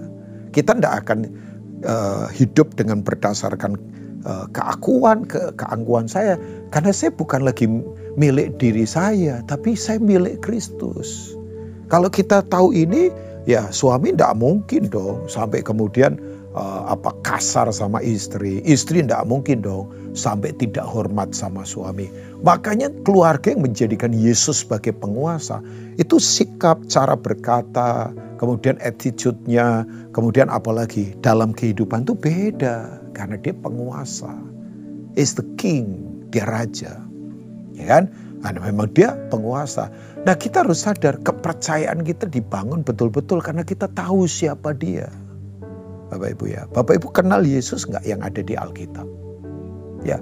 Kita 0.55 0.73
tidak 0.73 1.05
akan 1.05 1.27
uh, 1.85 2.25
hidup 2.33 2.73
dengan 2.79 3.03
berdasarkan 3.03 3.77
uh, 4.25 4.45
keakuan, 4.51 5.27
ke 5.27 5.51
keangkuhan 5.55 6.07
saya. 6.09 6.35
Karena 6.73 6.91
saya 6.91 7.11
bukan 7.13 7.45
lagi 7.45 7.65
milik 8.19 8.57
diri 8.59 8.83
saya, 8.83 9.43
tapi 9.45 9.77
saya 9.77 10.01
milik 10.01 10.41
Kristus. 10.43 11.35
Kalau 11.89 12.11
kita 12.11 12.45
tahu 12.47 12.75
ini, 12.75 13.09
ya 13.49 13.65
suami 13.73 14.13
tidak 14.13 14.37
mungkin 14.37 14.91
dong 14.91 15.25
sampai 15.25 15.65
kemudian 15.65 16.21
uh, 16.53 16.91
apa 16.91 17.15
kasar 17.25 17.69
sama 17.73 18.03
istri. 18.03 18.61
Istri 18.65 19.05
tidak 19.05 19.25
mungkin 19.25 19.65
dong 19.65 19.89
sampai 20.13 20.53
tidak 20.57 20.85
hormat 20.85 21.33
sama 21.33 21.65
suami. 21.65 22.09
Makanya 22.45 22.91
keluarga 23.03 23.51
yang 23.51 23.65
menjadikan 23.65 24.13
Yesus 24.13 24.63
sebagai 24.63 24.93
penguasa 24.95 25.63
itu 25.99 26.19
sikap, 26.21 26.79
cara 26.87 27.17
berkata, 27.17 28.13
kemudian 28.39 28.79
attitude-nya, 28.79 29.83
kemudian 30.15 30.47
apalagi 30.47 31.11
dalam 31.19 31.51
kehidupan 31.51 32.07
itu 32.07 32.15
beda 32.15 32.98
karena 33.13 33.35
dia 33.39 33.53
penguasa. 33.53 34.31
Is 35.17 35.35
the 35.35 35.45
king, 35.57 35.99
dia 36.29 36.45
raja. 36.45 37.01
Ya 37.73 37.85
kan? 37.85 38.03
Karena 38.39 38.59
memang 38.71 38.87
dia 38.95 39.17
penguasa. 39.27 39.91
Nah 40.23 40.35
kita 40.35 40.63
harus 40.63 40.83
sadar 40.83 41.19
kepercayaan 41.23 42.03
kita 42.07 42.27
dibangun 42.31 42.83
betul-betul 42.83 43.43
karena 43.43 43.67
kita 43.67 43.91
tahu 43.91 44.27
siapa 44.27 44.71
dia. 44.71 45.11
Bapak 46.09 46.39
Ibu 46.39 46.45
ya. 46.49 46.63
Bapak 46.71 47.03
Ibu 47.03 47.07
kenal 47.13 47.45
Yesus 47.45 47.85
nggak 47.85 48.03
yang 48.07 48.23
ada 48.25 48.41
di 48.41 48.57
Alkitab? 48.57 49.05
Ya, 50.01 50.17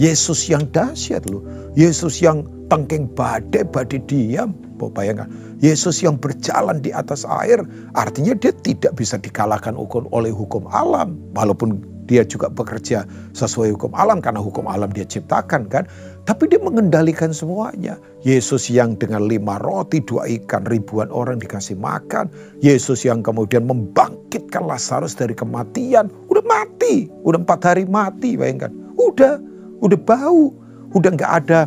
Yesus 0.00 0.48
yang 0.48 0.66
dahsyat 0.72 1.28
loh. 1.30 1.44
Yesus 1.78 2.18
yang 2.24 2.46
tengking 2.72 3.06
badai, 3.12 3.66
badai 3.68 4.02
diam. 4.08 4.56
Bapak 4.78 4.98
bayangkan, 4.98 5.28
Yesus 5.58 6.02
yang 6.02 6.18
berjalan 6.18 6.78
di 6.82 6.94
atas 6.94 7.26
air, 7.26 7.62
artinya 7.98 8.34
dia 8.34 8.54
tidak 8.62 8.94
bisa 8.94 9.18
dikalahkan 9.18 9.74
oleh 9.76 10.30
hukum 10.30 10.66
alam. 10.70 11.18
Walaupun 11.34 11.82
dia 12.08 12.24
juga 12.24 12.48
bekerja 12.48 13.04
sesuai 13.36 13.76
hukum 13.76 13.92
alam 13.92 14.24
karena 14.24 14.40
hukum 14.40 14.64
alam 14.66 14.88
dia 14.90 15.04
ciptakan 15.04 15.68
kan. 15.68 15.84
Tapi 16.24 16.48
dia 16.48 16.60
mengendalikan 16.60 17.32
semuanya. 17.32 17.96
Yesus 18.24 18.68
yang 18.68 18.96
dengan 18.96 19.28
lima 19.28 19.56
roti, 19.60 20.00
dua 20.00 20.24
ikan, 20.28 20.64
ribuan 20.68 21.08
orang 21.12 21.40
dikasih 21.40 21.76
makan. 21.76 22.28
Yesus 22.64 23.04
yang 23.04 23.20
kemudian 23.20 23.64
membangkitkan 23.64 24.64
Lazarus 24.64 25.16
dari 25.16 25.32
kematian. 25.32 26.08
Udah 26.32 26.44
mati, 26.44 27.08
udah 27.24 27.40
empat 27.40 27.60
hari 27.64 27.84
mati 27.84 28.36
bayangkan 28.36 28.88
udah, 28.98 29.38
udah 29.80 29.98
bau, 30.02 30.52
udah 30.92 31.10
nggak 31.14 31.32
ada 31.44 31.60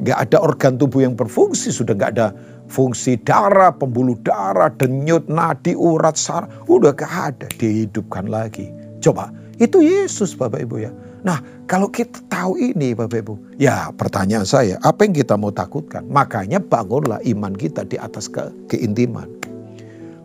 nggak 0.00 0.18
ada 0.28 0.36
organ 0.40 0.80
tubuh 0.80 1.04
yang 1.04 1.12
berfungsi, 1.12 1.68
sudah 1.68 1.92
nggak 1.92 2.12
ada 2.16 2.32
fungsi 2.72 3.20
darah, 3.20 3.74
pembuluh 3.74 4.16
darah, 4.24 4.72
denyut, 4.72 5.28
nadi, 5.28 5.76
urat, 5.76 6.16
saraf, 6.16 6.48
udah 6.70 6.94
gak 6.94 7.10
ada, 7.10 7.46
dihidupkan 7.58 8.30
lagi. 8.30 8.70
Coba, 9.02 9.28
itu 9.60 9.84
Yesus 9.84 10.32
Bapak 10.32 10.64
Ibu 10.64 10.88
ya. 10.88 10.92
Nah, 11.20 11.44
kalau 11.68 11.92
kita 11.92 12.24
tahu 12.32 12.56
ini 12.56 12.96
Bapak 12.96 13.20
Ibu, 13.20 13.60
ya 13.60 13.92
pertanyaan 13.92 14.48
saya, 14.48 14.80
apa 14.80 15.04
yang 15.04 15.12
kita 15.12 15.36
mau 15.36 15.52
takutkan? 15.52 16.08
Makanya 16.08 16.64
bangunlah 16.64 17.20
iman 17.28 17.52
kita 17.52 17.84
di 17.84 18.00
atas 18.00 18.24
ke 18.24 18.48
keintiman. 18.72 19.28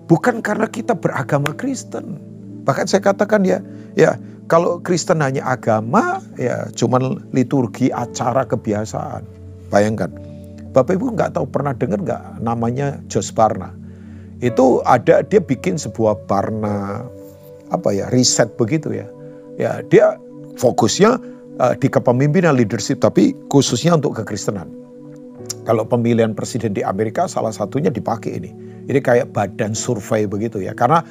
Bukan 0.08 0.40
karena 0.40 0.72
kita 0.72 0.96
beragama 0.96 1.52
Kristen. 1.52 2.16
Bahkan 2.64 2.88
saya 2.88 3.04
katakan 3.04 3.44
ya, 3.44 3.60
ya 4.00 4.16
kalau 4.48 4.80
Kristen 4.80 5.20
hanya 5.20 5.44
agama, 5.44 6.24
ya 6.40 6.72
cuman 6.72 7.20
liturgi, 7.36 7.92
acara, 7.92 8.48
kebiasaan. 8.48 9.28
Bayangkan, 9.68 10.16
Bapak 10.72 10.96
Ibu 10.96 11.12
nggak 11.12 11.36
tahu 11.36 11.44
pernah 11.52 11.76
dengar 11.76 12.00
nggak 12.00 12.24
namanya 12.40 13.04
Jos 13.12 13.36
Barna? 13.36 13.76
Itu 14.40 14.80
ada 14.88 15.28
dia 15.28 15.44
bikin 15.44 15.76
sebuah 15.76 16.24
Barna 16.24 17.04
apa 17.74 17.90
ya 17.92 18.08
riset 18.16 18.56
begitu 18.56 18.96
ya. 18.96 19.08
Ya 19.56 19.80
dia 19.88 20.20
fokusnya 20.60 21.20
uh, 21.60 21.74
di 21.80 21.88
kepemimpinan 21.88 22.56
leadership 22.56 23.00
tapi 23.04 23.36
khususnya 23.52 23.96
untuk 23.96 24.20
kekristenan. 24.20 24.68
Kalau 25.66 25.86
pemilihan 25.86 26.34
presiden 26.38 26.78
di 26.78 26.86
Amerika 26.86 27.26
salah 27.26 27.54
satunya 27.54 27.90
dipakai 27.90 28.38
ini. 28.38 28.52
Ini 28.86 29.02
kayak 29.02 29.34
badan 29.34 29.74
survei 29.74 30.30
begitu 30.30 30.62
ya. 30.62 30.78
Karena 30.78 31.02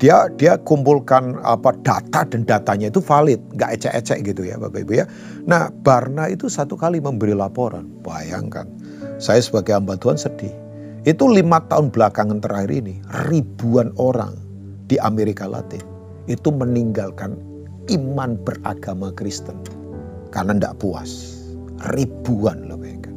dia 0.00 0.32
dia 0.40 0.56
kumpulkan 0.56 1.36
apa 1.44 1.76
data 1.84 2.24
dan 2.24 2.48
datanya 2.48 2.88
itu 2.88 3.04
valid, 3.04 3.36
nggak 3.52 3.76
ecek-ecek 3.76 4.32
gitu 4.32 4.48
ya 4.48 4.56
Bapak 4.56 4.88
Ibu 4.88 4.92
ya. 4.96 5.04
Nah 5.44 5.68
Barna 5.84 6.32
itu 6.32 6.48
satu 6.48 6.72
kali 6.80 7.04
memberi 7.04 7.36
laporan, 7.36 7.84
bayangkan 8.00 8.64
saya 9.20 9.44
sebagai 9.44 9.76
hamba 9.76 10.00
Tuhan 10.00 10.16
sedih. 10.16 10.52
Itu 11.04 11.28
lima 11.28 11.60
tahun 11.68 11.92
belakangan 11.92 12.40
terakhir 12.40 12.72
ini 12.72 13.00
ribuan 13.28 13.92
orang 14.00 14.32
di 14.88 14.96
Amerika 15.00 15.44
Latin 15.44 15.84
itu 16.28 16.48
meninggalkan 16.48 17.36
iman 17.90 18.38
beragama 18.40 19.10
Kristen 19.14 19.58
karena 20.30 20.54
tidak 20.56 20.78
puas. 20.78 21.36
Ribuan 21.92 22.68
loh 22.68 22.76
bayangkan. 22.76 23.16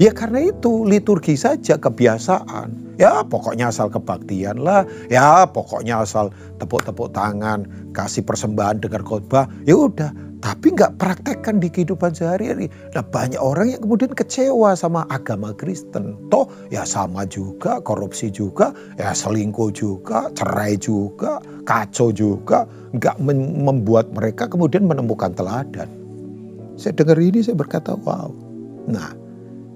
Ya 0.00 0.10
karena 0.10 0.48
itu 0.48 0.88
liturgi 0.88 1.36
saja 1.36 1.76
kebiasaan 1.76 2.82
Ya 3.00 3.24
pokoknya 3.24 3.72
asal 3.72 3.88
kebaktian 3.88 4.60
lah. 4.60 4.84
Ya 5.08 5.48
pokoknya 5.48 6.04
asal 6.04 6.28
tepuk-tepuk 6.60 7.10
tangan, 7.16 7.64
kasih 7.96 8.22
persembahan 8.22 8.84
dengar 8.84 9.00
khotbah. 9.02 9.48
Ya 9.64 9.74
udah. 9.74 10.12
Tapi 10.42 10.74
nggak 10.74 10.98
praktekkan 10.98 11.62
di 11.62 11.70
kehidupan 11.70 12.18
sehari-hari. 12.18 12.66
Nah 12.98 13.06
banyak 13.06 13.38
orang 13.38 13.78
yang 13.78 13.80
kemudian 13.86 14.10
kecewa 14.10 14.74
sama 14.74 15.06
agama 15.06 15.54
Kristen. 15.54 16.18
Toh 16.34 16.50
ya 16.66 16.82
sama 16.82 17.22
juga, 17.30 17.78
korupsi 17.78 18.26
juga, 18.26 18.74
ya 18.98 19.14
selingkuh 19.14 19.70
juga, 19.70 20.34
cerai 20.34 20.74
juga, 20.82 21.38
kacau 21.62 22.10
juga. 22.10 22.66
Nggak 22.90 23.22
membuat 23.62 24.10
mereka 24.10 24.50
kemudian 24.50 24.82
menemukan 24.82 25.30
teladan. 25.30 25.86
Saya 26.74 26.90
dengar 26.98 27.22
ini 27.22 27.38
saya 27.38 27.54
berkata 27.54 27.94
wow. 28.02 28.34
Nah 28.90 29.14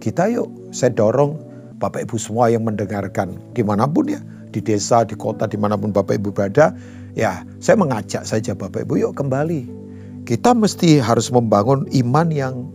kita 0.02 0.26
yuk 0.34 0.50
saya 0.74 0.90
dorong 0.90 1.38
Bapak 1.78 2.10
Ibu 2.10 2.18
semua 2.18 2.50
yang 2.50 2.66
mendengarkan 2.66 3.38
di 3.54 3.62
mana 3.62 3.86
pun 3.86 4.10
ya, 4.10 4.18
di 4.50 4.58
desa, 4.58 5.06
di 5.06 5.14
kota, 5.14 5.46
di 5.46 5.54
mana 5.54 5.78
pun 5.78 5.94
Bapak 5.94 6.18
Ibu 6.18 6.34
berada, 6.34 6.74
ya 7.14 7.46
saya 7.62 7.78
mengajak 7.78 8.26
saja 8.26 8.50
Bapak 8.50 8.82
Ibu 8.82 8.98
yuk 8.98 9.14
kembali. 9.14 9.85
Kita 10.26 10.50
mesti 10.58 10.98
harus 10.98 11.30
membangun 11.30 11.86
iman 11.94 12.28
yang 12.34 12.66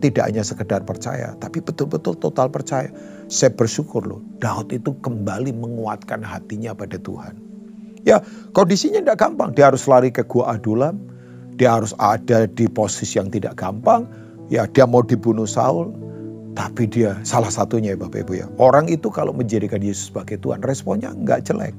tidak 0.00 0.32
hanya 0.32 0.40
sekedar 0.40 0.80
percaya, 0.80 1.36
tapi 1.44 1.60
betul-betul 1.60 2.16
total 2.16 2.48
percaya. 2.48 2.88
Saya 3.28 3.52
bersyukur 3.52 4.00
loh, 4.00 4.24
Daud 4.40 4.72
itu 4.72 4.96
kembali 5.04 5.52
menguatkan 5.52 6.24
hatinya 6.24 6.72
pada 6.72 6.96
Tuhan. 6.96 7.36
Ya 8.06 8.22
kondisinya 8.56 9.02
tidak 9.02 9.18
gampang, 9.20 9.52
dia 9.52 9.68
harus 9.68 9.84
lari 9.84 10.08
ke 10.08 10.24
gua 10.24 10.56
Adulam, 10.56 10.96
dia 11.60 11.76
harus 11.76 11.92
ada 12.00 12.48
di 12.48 12.64
posisi 12.70 13.18
yang 13.20 13.28
tidak 13.28 13.58
gampang, 13.60 14.06
ya 14.48 14.64
dia 14.64 14.86
mau 14.86 15.02
dibunuh 15.02 15.44
Saul, 15.44 15.90
tapi 16.56 16.88
dia 16.88 17.18
salah 17.26 17.52
satunya 17.52 17.92
ya 17.92 18.00
Bapak 18.00 18.24
Ibu 18.24 18.32
ya. 18.40 18.46
Orang 18.56 18.88
itu 18.88 19.12
kalau 19.12 19.36
menjadikan 19.36 19.84
Yesus 19.84 20.08
sebagai 20.08 20.40
Tuhan 20.40 20.64
responnya 20.64 21.12
nggak 21.12 21.44
jelek. 21.44 21.76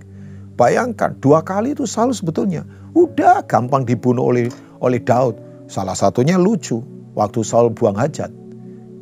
Bayangkan 0.58 1.14
dua 1.22 1.46
kali 1.46 1.78
itu 1.78 1.86
Saul 1.86 2.18
sebetulnya 2.18 2.66
udah 2.98 3.46
gampang 3.46 3.86
dibunuh 3.86 4.34
oleh 4.34 4.50
oleh 4.82 4.98
Daud. 4.98 5.38
Salah 5.70 5.94
satunya 5.94 6.34
lucu 6.36 6.82
waktu 7.14 7.46
Saul 7.46 7.70
buang 7.70 7.94
hajat. 7.94 8.34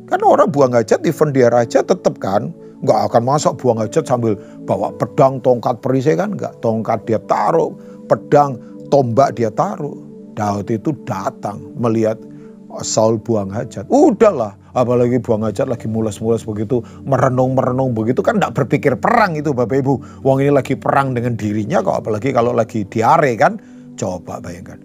Kan 0.06 0.20
orang 0.22 0.52
buang 0.52 0.76
hajat 0.76 1.02
event 1.08 1.32
dia 1.32 1.48
raja 1.48 1.80
tetap 1.80 2.20
kan 2.20 2.52
nggak 2.84 3.08
akan 3.08 3.22
masuk 3.24 3.56
buang 3.56 3.80
hajat 3.80 4.04
sambil 4.04 4.36
bawa 4.68 4.92
pedang, 5.00 5.40
tongkat 5.40 5.80
perisai 5.80 6.20
kan 6.20 6.36
nggak. 6.36 6.60
Tongkat 6.60 7.08
dia 7.08 7.16
taruh, 7.24 7.72
pedang, 8.04 8.60
tombak 8.92 9.32
dia 9.40 9.48
taruh. 9.48 9.96
Daud 10.36 10.68
itu 10.68 10.92
datang 11.08 11.72
melihat 11.80 12.20
Saul 12.82 13.22
buang 13.22 13.48
hajat. 13.48 13.86
Udahlah, 13.88 14.58
apalagi 14.74 15.22
buang 15.22 15.46
hajat 15.46 15.70
lagi 15.70 15.86
mulas-mulas 15.86 16.42
begitu, 16.42 16.82
merenung-merenung 17.06 17.94
begitu 17.94 18.20
kan 18.20 18.36
tidak 18.36 18.58
berpikir 18.58 18.92
perang 18.98 19.38
itu 19.38 19.54
Bapak 19.54 19.80
Ibu. 19.80 20.22
Wong 20.26 20.42
ini 20.42 20.50
lagi 20.52 20.74
perang 20.74 21.14
dengan 21.14 21.38
dirinya 21.38 21.80
kok 21.80 22.04
apalagi 22.04 22.34
kalau 22.34 22.52
lagi 22.52 22.84
diare 22.88 23.32
kan. 23.38 23.56
Coba 23.96 24.42
bayangkan. 24.44 24.76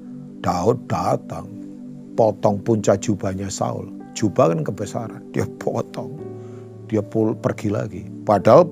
Daud 0.41 0.88
datang, 0.88 1.46
potong 2.15 2.63
puncak 2.63 3.04
jubahnya 3.04 3.52
Saul. 3.52 3.91
Jubah 4.15 4.56
kan 4.56 4.63
kebesaran, 4.65 5.22
dia 5.36 5.46
potong. 5.60 6.15
Dia 6.88 7.04
pul 7.04 7.36
pergi 7.36 7.70
lagi. 7.72 8.02
Padahal 8.24 8.67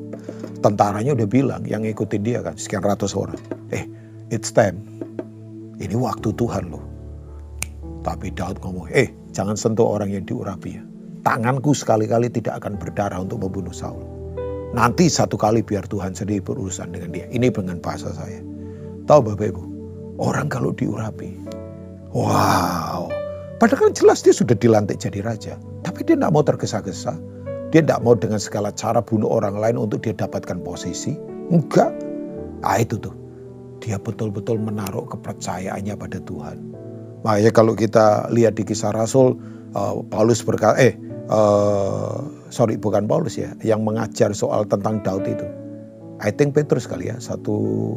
tentaranya 0.59 1.15
udah 1.15 1.27
bilang 1.29 1.63
yang 1.67 1.83
ikutin 1.87 2.23
dia 2.23 2.39
kan 2.43 2.55
sekian 2.55 2.83
ratus 2.83 3.15
orang. 3.15 3.39
Eh, 3.71 3.85
it's 4.31 4.51
time. 4.51 4.79
Ini 5.79 5.95
waktu 5.95 6.35
Tuhan 6.35 6.71
loh 6.71 6.88
tapi 8.01 8.31
Daud 8.31 8.63
ngomong, 8.63 8.87
eh 8.95 9.11
jangan 9.35 9.59
sentuh 9.59 9.85
orang 9.85 10.09
yang 10.13 10.23
diurapi 10.23 10.79
ya. 10.79 10.83
Tanganku 11.27 11.75
sekali-kali 11.75 12.31
tidak 12.31 12.63
akan 12.63 12.79
berdarah 12.79 13.19
untuk 13.19 13.43
membunuh 13.43 13.75
Saul. 13.75 14.01
Nanti 14.71 15.09
satu 15.11 15.35
kali 15.35 15.65
biar 15.65 15.83
Tuhan 15.89 16.15
sendiri 16.15 16.39
berurusan 16.39 16.93
dengan 16.95 17.11
dia. 17.11 17.25
Ini 17.27 17.51
dengan 17.51 17.81
bahasa 17.83 18.13
saya. 18.15 18.39
Tahu 19.09 19.19
Bapak 19.33 19.51
Ibu, 19.51 19.63
orang 20.21 20.47
kalau 20.47 20.71
diurapi, 20.71 21.33
wow. 22.13 23.09
Padahal 23.59 23.91
kan 23.91 23.93
jelas 23.97 24.23
dia 24.23 24.31
sudah 24.31 24.55
dilantik 24.55 25.03
jadi 25.03 25.19
raja. 25.19 25.59
Tapi 25.83 26.07
dia 26.07 26.15
tidak 26.15 26.31
mau 26.31 26.45
tergesa-gesa. 26.45 27.17
Dia 27.75 27.83
tidak 27.83 27.99
mau 28.07 28.15
dengan 28.15 28.39
segala 28.39 28.71
cara 28.71 29.03
bunuh 29.03 29.27
orang 29.27 29.59
lain 29.59 29.75
untuk 29.75 29.99
dia 30.07 30.15
dapatkan 30.15 30.63
posisi. 30.63 31.19
Enggak. 31.51 31.91
Ah 32.63 32.79
itu 32.79 32.95
tuh. 32.95 33.11
Dia 33.83 33.99
betul-betul 33.99 34.63
menaruh 34.63 35.03
kepercayaannya 35.11 35.95
pada 35.99 36.23
Tuhan. 36.23 36.78
Makanya 37.23 37.51
kalau 37.51 37.75
kita 37.75 38.31
lihat 38.31 38.55
di 38.55 38.63
kisah 38.63 38.95
Rasul, 38.95 39.35
uh, 39.75 39.99
Paulus 40.07 40.39
berkata, 40.39 40.79
eh, 40.79 40.95
uh, 41.27 42.23
sorry 42.47 42.79
bukan 42.79 43.05
Paulus 43.05 43.35
ya, 43.35 43.51
yang 43.59 43.83
mengajar 43.83 44.31
soal 44.31 44.63
tentang 44.67 45.03
Daud 45.03 45.27
itu. 45.27 45.47
I 46.19 46.31
think 46.31 46.55
Petrus 46.55 46.87
kali 46.87 47.11
ya, 47.11 47.19
satu 47.19 47.95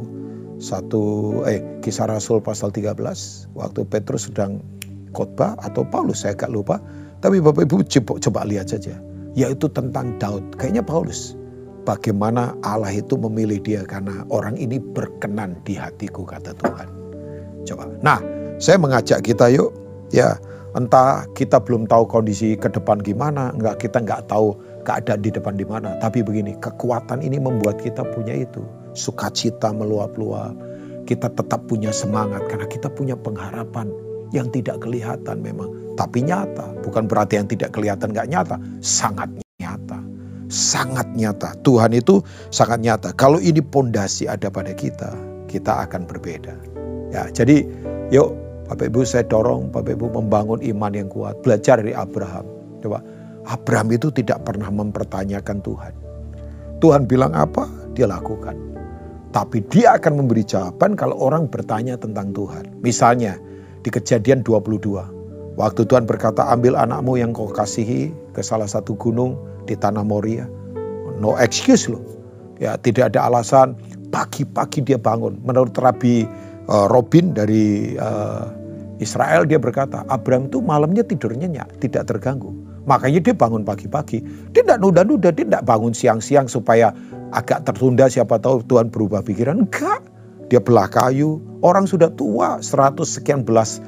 satu 0.63 1.03
eh 1.43 1.59
kisah 1.83 2.07
Rasul 2.07 2.39
pasal 2.39 2.71
13 2.71 2.95
waktu 3.59 3.81
Petrus 3.91 4.31
sedang 4.31 4.63
khotbah 5.11 5.59
atau 5.59 5.83
Paulus 5.83 6.23
saya 6.23 6.39
agak 6.39 6.51
lupa. 6.55 6.79
Tapi 7.23 7.39
Bapak 7.39 7.67
Ibu 7.71 7.87
coba, 7.87 8.19
coba 8.19 8.41
lihat 8.47 8.71
saja 8.71 8.99
yaitu 9.39 9.71
tentang 9.71 10.19
Daud. 10.19 10.43
Kayaknya 10.59 10.83
Paulus 10.87 11.35
bagaimana 11.83 12.55
Allah 12.63 12.95
itu 12.95 13.19
memilih 13.19 13.59
dia 13.63 13.83
karena 13.87 14.23
orang 14.31 14.55
ini 14.59 14.79
berkenan 14.79 15.59
di 15.67 15.75
hatiku 15.79 16.23
kata 16.23 16.55
Tuhan. 16.59 16.89
Coba. 17.67 17.87
Nah 18.03 18.19
saya 18.63 18.79
mengajak 18.79 19.27
kita 19.27 19.51
yuk 19.51 19.75
ya 20.15 20.39
entah 20.79 21.27
kita 21.35 21.59
belum 21.59 21.91
tahu 21.91 22.07
kondisi 22.07 22.55
ke 22.55 22.71
depan 22.71 23.03
gimana 23.03 23.51
enggak 23.59 23.83
kita 23.83 23.99
enggak 23.99 24.23
tahu 24.31 24.55
keadaan 24.87 25.19
di 25.19 25.35
depan 25.35 25.59
di 25.59 25.67
mana 25.67 25.99
tapi 25.99 26.23
begini 26.23 26.55
kekuatan 26.63 27.27
ini 27.27 27.43
membuat 27.43 27.83
kita 27.83 28.07
punya 28.15 28.39
itu 28.47 28.63
sukacita 28.93 29.73
meluap-luap. 29.73 30.55
Kita 31.09 31.29
tetap 31.35 31.67
punya 31.67 31.91
semangat 31.91 32.47
karena 32.47 32.67
kita 32.71 32.87
punya 32.87 33.19
pengharapan 33.19 33.91
yang 34.31 34.49
tidak 34.55 34.81
kelihatan 34.81 35.43
memang. 35.43 35.69
Tapi 35.99 36.25
nyata, 36.25 36.73
bukan 36.81 37.05
berarti 37.11 37.37
yang 37.37 37.49
tidak 37.51 37.75
kelihatan 37.75 38.15
gak 38.15 38.31
nyata. 38.31 38.57
Sangat 38.81 39.29
nyata, 39.61 39.99
sangat 40.49 41.05
nyata. 41.13 41.53
Tuhan 41.67 41.93
itu 41.93 42.23
sangat 42.55 42.81
nyata. 42.81 43.13
Kalau 43.19 43.43
ini 43.43 43.61
pondasi 43.61 44.31
ada 44.31 44.49
pada 44.49 44.73
kita, 44.73 45.11
kita 45.51 45.85
akan 45.85 46.07
berbeda. 46.07 46.55
Ya, 47.13 47.29
jadi 47.29 47.67
yuk 48.09 48.33
Bapak 48.73 48.89
Ibu 48.89 49.05
saya 49.05 49.29
dorong 49.29 49.69
Bapak 49.69 50.01
Ibu 50.01 50.17
membangun 50.17 50.65
iman 50.65 50.97
yang 50.97 51.13
kuat. 51.13 51.37
Belajar 51.45 51.77
dari 51.77 51.93
Abraham. 51.93 52.49
Coba, 52.81 53.05
Abraham 53.45 53.93
itu 53.93 54.09
tidak 54.09 54.49
pernah 54.49 54.73
mempertanyakan 54.73 55.61
Tuhan. 55.61 55.93
Tuhan 56.81 57.05
bilang 57.05 57.37
apa, 57.37 57.69
dia 57.93 58.09
lakukan. 58.09 58.57
Tapi 59.37 59.61
dia 59.69 60.01
akan 60.01 60.25
memberi 60.25 60.41
jawaban 60.41 60.97
kalau 60.97 61.21
orang 61.21 61.53
bertanya 61.53 62.01
tentang 62.01 62.33
Tuhan. 62.33 62.65
Misalnya 62.81 63.37
di 63.85 63.93
kejadian 63.93 64.41
22. 64.41 64.81
Waktu 65.61 65.85
Tuhan 65.85 66.09
berkata 66.09 66.49
ambil 66.49 66.73
anakmu 66.73 67.21
yang 67.21 67.37
kau 67.37 67.53
kasihi 67.53 68.09
ke 68.33 68.41
salah 68.41 68.65
satu 68.65 68.97
gunung 68.97 69.37
di 69.69 69.77
tanah 69.77 70.01
Moria. 70.01 70.49
No 71.21 71.37
excuse 71.37 71.93
loh. 71.93 72.01
Ya 72.57 72.81
tidak 72.81 73.13
ada 73.13 73.29
alasan. 73.29 73.77
Pagi-pagi 74.09 74.81
dia 74.81 74.97
bangun. 74.97 75.37
Menurut 75.45 75.77
Rabi 75.77 76.25
uh, 76.73 76.89
Robin 76.89 77.37
dari 77.37 77.97
uh, 78.01 78.62
Israel 79.03 79.45
dia 79.45 79.59
berkata 79.59 80.07
Abraham 80.07 80.47
itu 80.47 80.63
malamnya 80.63 81.03
tidur 81.03 81.35
nyenyak. 81.35 81.83
Tidak 81.83 82.07
terganggu. 82.07 82.55
Makanya 82.87 83.21
dia 83.23 83.35
bangun 83.35 83.67
pagi-pagi. 83.67 84.23
Dia 84.55 84.63
tidak 84.63 84.79
nuda-nuda. 84.79 85.35
Dia 85.35 85.45
tidak 85.45 85.67
bangun 85.67 85.91
siang-siang 85.91 86.47
supaya 86.47 86.95
agak 87.35 87.67
tertunda 87.67 88.07
siapa 88.07 88.39
tahu 88.39 88.63
Tuhan 88.67 88.89
berubah 88.89 89.27
pikiran. 89.27 89.67
Enggak. 89.67 90.07
Dia 90.49 90.63
belah 90.63 90.87
kayu. 90.87 91.43
Orang 91.67 91.91
sudah 91.91 92.11
tua 92.15 92.63
100 92.63 93.03
sekian 93.03 93.43
belas 93.43 93.83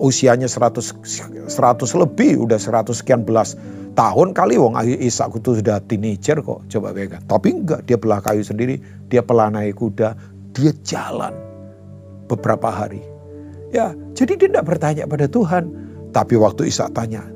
usianya 0.00 0.50
100 0.50 1.48
100 1.48 2.02
lebih 2.02 2.42
udah 2.42 2.58
100 2.58 2.90
sekian 2.90 3.22
belas 3.22 3.54
tahun 3.94 4.34
kali 4.34 4.58
wong 4.58 4.74
Ishak 4.82 5.38
itu 5.38 5.62
sudah 5.62 5.78
teenager 5.86 6.42
kok 6.42 6.66
coba 6.66 6.90
bayangkan 6.90 7.22
tapi 7.30 7.54
enggak 7.54 7.86
dia 7.86 7.94
belah 7.94 8.18
kayu 8.18 8.42
sendiri 8.42 8.82
dia 9.06 9.22
pelanai 9.22 9.70
kuda 9.70 10.18
dia 10.50 10.72
jalan 10.82 11.34
beberapa 12.26 12.68
hari 12.70 13.02
ya 13.74 13.90
jadi 14.14 14.38
dia 14.38 14.48
tidak 14.54 14.66
bertanya 14.70 15.04
pada 15.10 15.26
Tuhan 15.26 15.68
tapi 16.14 16.38
waktu 16.38 16.70
Ishak 16.70 16.94
tanya 16.94 17.26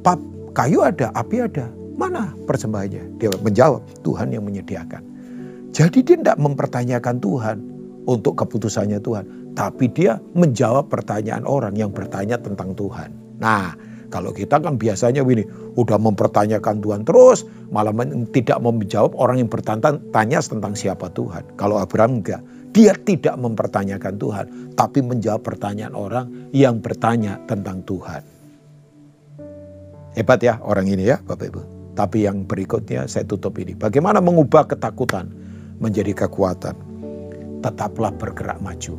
pap 0.00 0.18
kayu 0.56 0.80
ada 0.80 1.12
api 1.12 1.44
ada 1.44 1.68
Mana 1.94 2.34
persembahannya? 2.46 3.22
Dia 3.22 3.30
menjawab, 3.38 3.82
Tuhan 4.02 4.34
yang 4.34 4.42
menyediakan. 4.46 5.02
Jadi 5.74 6.02
dia 6.02 6.16
tidak 6.18 6.38
mempertanyakan 6.38 7.16
Tuhan 7.22 7.56
untuk 8.06 8.38
keputusannya 8.38 8.98
Tuhan. 8.98 9.54
Tapi 9.54 9.86
dia 9.94 10.18
menjawab 10.34 10.90
pertanyaan 10.90 11.46
orang 11.46 11.78
yang 11.78 11.94
bertanya 11.94 12.38
tentang 12.38 12.74
Tuhan. 12.74 13.14
Nah, 13.38 13.78
kalau 14.10 14.34
kita 14.34 14.58
kan 14.58 14.74
biasanya 14.74 15.22
begini, 15.22 15.46
udah 15.78 15.98
mempertanyakan 15.98 16.82
Tuhan 16.82 17.02
terus, 17.06 17.46
malah 17.70 17.94
tidak 18.34 18.58
menjawab 18.58 19.14
orang 19.14 19.46
yang 19.46 19.50
bertanya 19.50 20.02
tentang 20.42 20.74
siapa 20.74 21.10
Tuhan. 21.14 21.54
Kalau 21.54 21.78
Abraham 21.78 22.22
enggak, 22.22 22.42
dia 22.74 22.90
tidak 22.98 23.38
mempertanyakan 23.38 24.18
Tuhan, 24.18 24.46
tapi 24.74 24.98
menjawab 24.98 25.46
pertanyaan 25.46 25.94
orang 25.94 26.26
yang 26.50 26.82
bertanya 26.82 27.38
tentang 27.46 27.86
Tuhan. 27.86 28.22
Hebat 30.18 30.42
ya 30.42 30.58
orang 30.62 30.90
ini 30.90 31.06
ya 31.10 31.22
Bapak 31.22 31.46
Ibu. 31.54 31.62
Tapi 31.94 32.26
yang 32.26 32.42
berikutnya 32.46 33.06
saya 33.06 33.22
tutup 33.22 33.54
ini. 33.62 33.78
Bagaimana 33.78 34.18
mengubah 34.18 34.66
ketakutan 34.66 35.30
menjadi 35.78 36.26
kekuatan. 36.26 36.74
Tetaplah 37.62 38.10
bergerak 38.18 38.58
maju. 38.58 38.98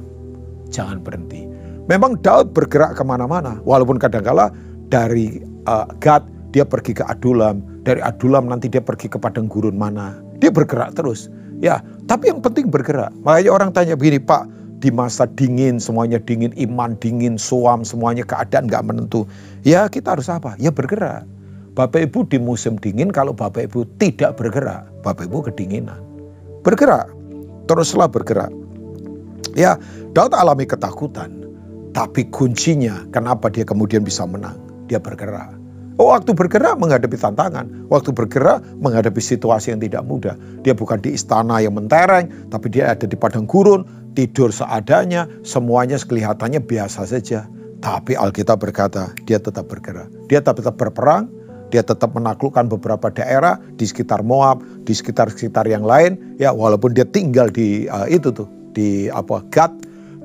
Jangan 0.71 1.03
berhenti. 1.03 1.43
Memang 1.91 2.17
Daud 2.23 2.55
bergerak 2.55 2.95
ke 2.95 3.03
mana-mana. 3.03 3.59
Walaupun 3.67 3.99
kadangkala 3.99 4.49
dari 4.88 5.43
uh, 5.67 5.88
Gad 5.99 6.23
dia 6.55 6.63
pergi 6.63 6.95
ke 6.95 7.03
Adulam. 7.03 7.83
Dari 7.83 7.99
Adulam 7.99 8.47
nanti 8.47 8.71
dia 8.71 8.79
pergi 8.79 9.11
ke 9.11 9.19
padang 9.19 9.51
gurun 9.51 9.75
mana. 9.75 10.15
Dia 10.39 10.51
bergerak 10.51 10.95
terus. 10.95 11.27
Ya, 11.65 11.82
tapi 12.06 12.30
yang 12.30 12.45
penting 12.45 12.69
bergerak. 12.69 13.10
Makanya 13.25 13.49
orang 13.49 13.69
tanya 13.73 13.97
begini, 13.97 14.21
Pak, 14.21 14.45
di 14.86 14.93
masa 14.93 15.25
dingin, 15.25 15.82
semuanya 15.82 16.21
dingin, 16.21 16.54
iman 16.54 16.93
dingin, 17.01 17.41
suam, 17.41 17.82
semuanya 17.82 18.21
keadaan 18.21 18.69
nggak 18.69 18.86
menentu. 18.86 19.25
Ya 19.65 19.89
kita 19.89 20.13
harus 20.13 20.30
apa? 20.30 20.54
Ya 20.62 20.69
bergerak. 20.69 21.25
Bapak 21.73 22.06
Ibu 22.06 22.30
di 22.30 22.38
musim 22.38 22.78
dingin 22.78 23.10
kalau 23.10 23.34
Bapak 23.34 23.65
Ibu 23.73 23.89
tidak 23.97 24.38
bergerak, 24.38 24.86
Bapak 25.01 25.25
Ibu 25.25 25.49
kedinginan. 25.49 25.99
Bergerak, 26.62 27.10
teruslah 27.65 28.06
bergerak. 28.06 28.54
Ya, 29.58 29.82
Daud 30.13 30.38
alami 30.38 30.69
ketakutan, 30.69 31.34
tapi 31.97 32.30
kuncinya 32.30 33.04
kenapa 33.10 33.49
dia 33.49 33.65
kemudian 33.65 34.06
bisa 34.06 34.21
menang? 34.23 34.56
Dia 34.86 35.01
bergerak. 35.01 35.64
Oh, 35.95 36.12
waktu 36.12 36.36
bergerak 36.36 36.75
menghadapi 36.75 37.15
tantangan, 37.15 37.88
waktu 37.88 38.12
bergerak 38.12 38.60
menghadapi 38.84 39.23
situasi 39.23 39.71
yang 39.71 39.79
tidak 39.79 40.03
mudah. 40.03 40.36
Dia 40.60 40.75
bukan 40.75 40.99
di 40.99 41.15
istana 41.15 41.63
yang 41.63 41.71
mentereng, 41.71 42.27
tapi 42.51 42.67
dia 42.67 42.91
ada 42.91 43.08
di 43.08 43.15
padang 43.15 43.47
gurun, 43.47 43.88
tidur 44.12 44.51
seadanya, 44.51 45.23
semuanya 45.47 45.95
kelihatannya 45.95 46.60
biasa 46.60 47.08
saja. 47.08 47.47
Tapi 47.79 48.12
Alkitab 48.12 48.60
berkata, 48.60 49.15
dia 49.23 49.39
tetap 49.39 49.71
bergerak. 49.71 50.12
Dia 50.27 50.43
tetap, 50.43 50.75
berperang, 50.75 51.31
dia 51.71 51.79
tetap 51.79 52.12
menaklukkan 52.12 52.67
beberapa 52.67 53.08
daerah 53.15 53.55
di 53.79 53.88
sekitar 53.88 54.19
Moab, 54.19 54.60
di 54.84 54.91
sekitar-sekitar 54.91 55.63
yang 55.63 55.88
lain. 55.88 56.19
Ya, 56.36 56.51
walaupun 56.51 56.91
dia 56.91 57.08
tinggal 57.08 57.47
di 57.47 57.88
uh, 57.88 58.03
itu 58.12 58.36
tuh 58.36 58.51
di 58.75 59.08
apa 59.15 59.39
Gad, 59.47 59.71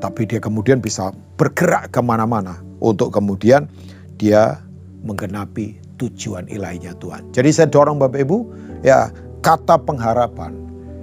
tapi 0.03 0.27
dia 0.27 0.43
kemudian 0.43 0.83
bisa 0.83 1.15
bergerak 1.39 1.95
ke 1.95 2.01
mana-mana 2.03 2.59
untuk 2.83 3.15
kemudian 3.15 3.71
dia 4.19 4.59
menggenapi 5.05 5.81
tujuan 6.01 6.49
ilahinya 6.49 6.97
Tuhan. 6.97 7.33
Jadi 7.33 7.51
saya 7.53 7.69
dorong 7.69 8.01
Bapak 8.01 8.21
Ibu, 8.25 8.39
ya 8.85 9.13
kata 9.45 9.81
pengharapan 9.81 10.57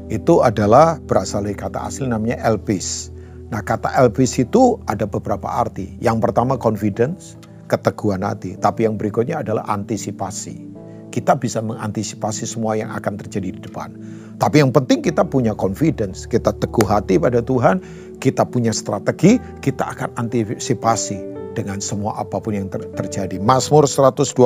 itu 0.07 0.39
adalah 0.39 0.97
berasal 1.03 1.45
dari 1.45 1.57
kata 1.57 1.89
asli 1.89 2.07
namanya 2.07 2.39
elpis. 2.47 3.11
Nah 3.51 3.63
kata 3.63 3.91
elpis 3.95 4.39
itu 4.39 4.79
ada 4.87 5.07
beberapa 5.07 5.47
arti. 5.47 5.95
Yang 5.99 6.29
pertama 6.29 6.55
confidence, 6.55 7.35
keteguhan 7.67 8.23
hati. 8.23 8.55
Tapi 8.59 8.87
yang 8.87 8.95
berikutnya 8.95 9.43
adalah 9.43 9.67
antisipasi. 9.67 10.67
Kita 11.11 11.33
bisa 11.39 11.63
mengantisipasi 11.63 12.45
semua 12.45 12.77
yang 12.77 12.93
akan 12.93 13.17
terjadi 13.17 13.55
di 13.55 13.61
depan. 13.63 13.95
Tapi 14.37 14.61
yang 14.61 14.69
penting 14.69 15.01
kita 15.01 15.25
punya 15.25 15.57
confidence, 15.57 16.29
kita 16.29 16.53
teguh 16.53 16.85
hati 16.85 17.17
pada 17.17 17.41
Tuhan, 17.41 17.81
kita 18.21 18.45
punya 18.45 18.69
strategi, 18.69 19.41
kita 19.65 19.97
akan 19.97 20.13
antisipasi 20.19 21.36
dengan 21.57 21.81
semua 21.81 22.13
apa 22.21 22.37
pun 22.37 22.53
yang 22.53 22.69
ter 22.69 22.85
terjadi. 22.93 23.41
Mazmur 23.41 23.89
126 23.89 24.37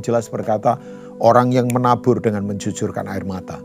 jelas 0.00 0.32
berkata, 0.32 0.80
orang 1.20 1.52
yang 1.52 1.68
menabur 1.68 2.16
dengan 2.24 2.48
menjujurkan 2.48 3.04
air 3.04 3.28
mata 3.28 3.60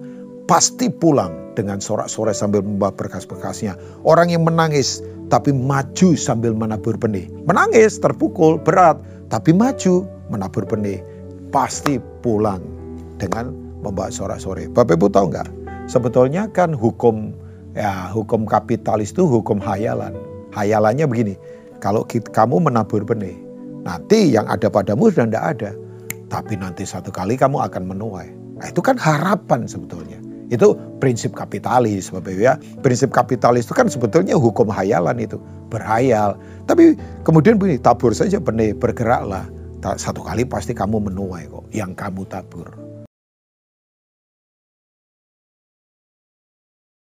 pasti 0.49 0.89
pulang 0.89 1.53
dengan 1.53 1.77
sorak-sorai 1.77 2.33
sambil 2.33 2.65
membawa 2.65 2.89
berkas-berkasnya. 2.97 3.77
Orang 4.01 4.33
yang 4.33 4.41
menangis 4.41 5.05
tapi 5.29 5.53
maju 5.53 6.17
sambil 6.17 6.57
menabur 6.57 6.97
benih. 6.97 7.29
Menangis, 7.45 8.01
terpukul, 8.01 8.57
berat, 8.57 8.97
tapi 9.29 9.53
maju 9.53 10.09
menabur 10.33 10.65
benih. 10.65 11.05
Pasti 11.53 12.01
pulang 12.25 12.65
dengan 13.21 13.53
membawa 13.85 14.09
sorak-sorai. 14.09 14.73
Bapak 14.73 14.97
Ibu 14.97 15.13
tahu 15.13 15.29
nggak? 15.29 15.47
Sebetulnya 15.85 16.49
kan 16.49 16.73
hukum 16.73 17.29
ya 17.77 18.09
hukum 18.09 18.49
kapitalis 18.49 19.13
itu 19.13 19.29
hukum 19.29 19.61
hayalan. 19.61 20.17
Hayalannya 20.49 21.05
begini, 21.05 21.37
kalau 21.79 22.03
kita, 22.03 22.31
kamu 22.31 22.69
menabur 22.69 23.03
benih, 23.03 23.35
nanti 23.83 24.35
yang 24.35 24.47
ada 24.47 24.67
padamu 24.67 25.11
sudah 25.11 25.27
tidak 25.27 25.45
ada. 25.57 25.71
Tapi 26.29 26.53
nanti 26.59 26.85
satu 26.85 27.09
kali 27.09 27.33
kamu 27.33 27.57
akan 27.57 27.89
menuai 27.89 28.39
Nah, 28.59 28.67
itu 28.67 28.83
kan 28.83 28.99
harapan 28.99 29.63
sebetulnya. 29.63 30.19
Itu 30.51 30.75
prinsip 30.99 31.31
kapitalis 31.31 32.11
Bapak 32.11 32.35
ya. 32.35 32.59
Prinsip 32.83 33.15
kapitalis 33.15 33.63
itu 33.63 33.73
kan 33.73 33.87
sebetulnya 33.87 34.35
hukum 34.35 34.67
hayalan 34.67 35.15
itu. 35.23 35.39
Berhayal. 35.71 36.35
Tapi 36.67 36.99
kemudian 37.23 37.55
begini, 37.55 37.79
tabur 37.79 38.11
saja 38.11 38.35
benih, 38.37 38.75
bergeraklah. 38.75 39.47
Satu 39.95 40.19
kali 40.19 40.43
pasti 40.43 40.75
kamu 40.75 41.07
menuai 41.07 41.47
kok 41.47 41.63
yang 41.71 41.95
kamu 41.95 42.27
tabur. 42.27 42.67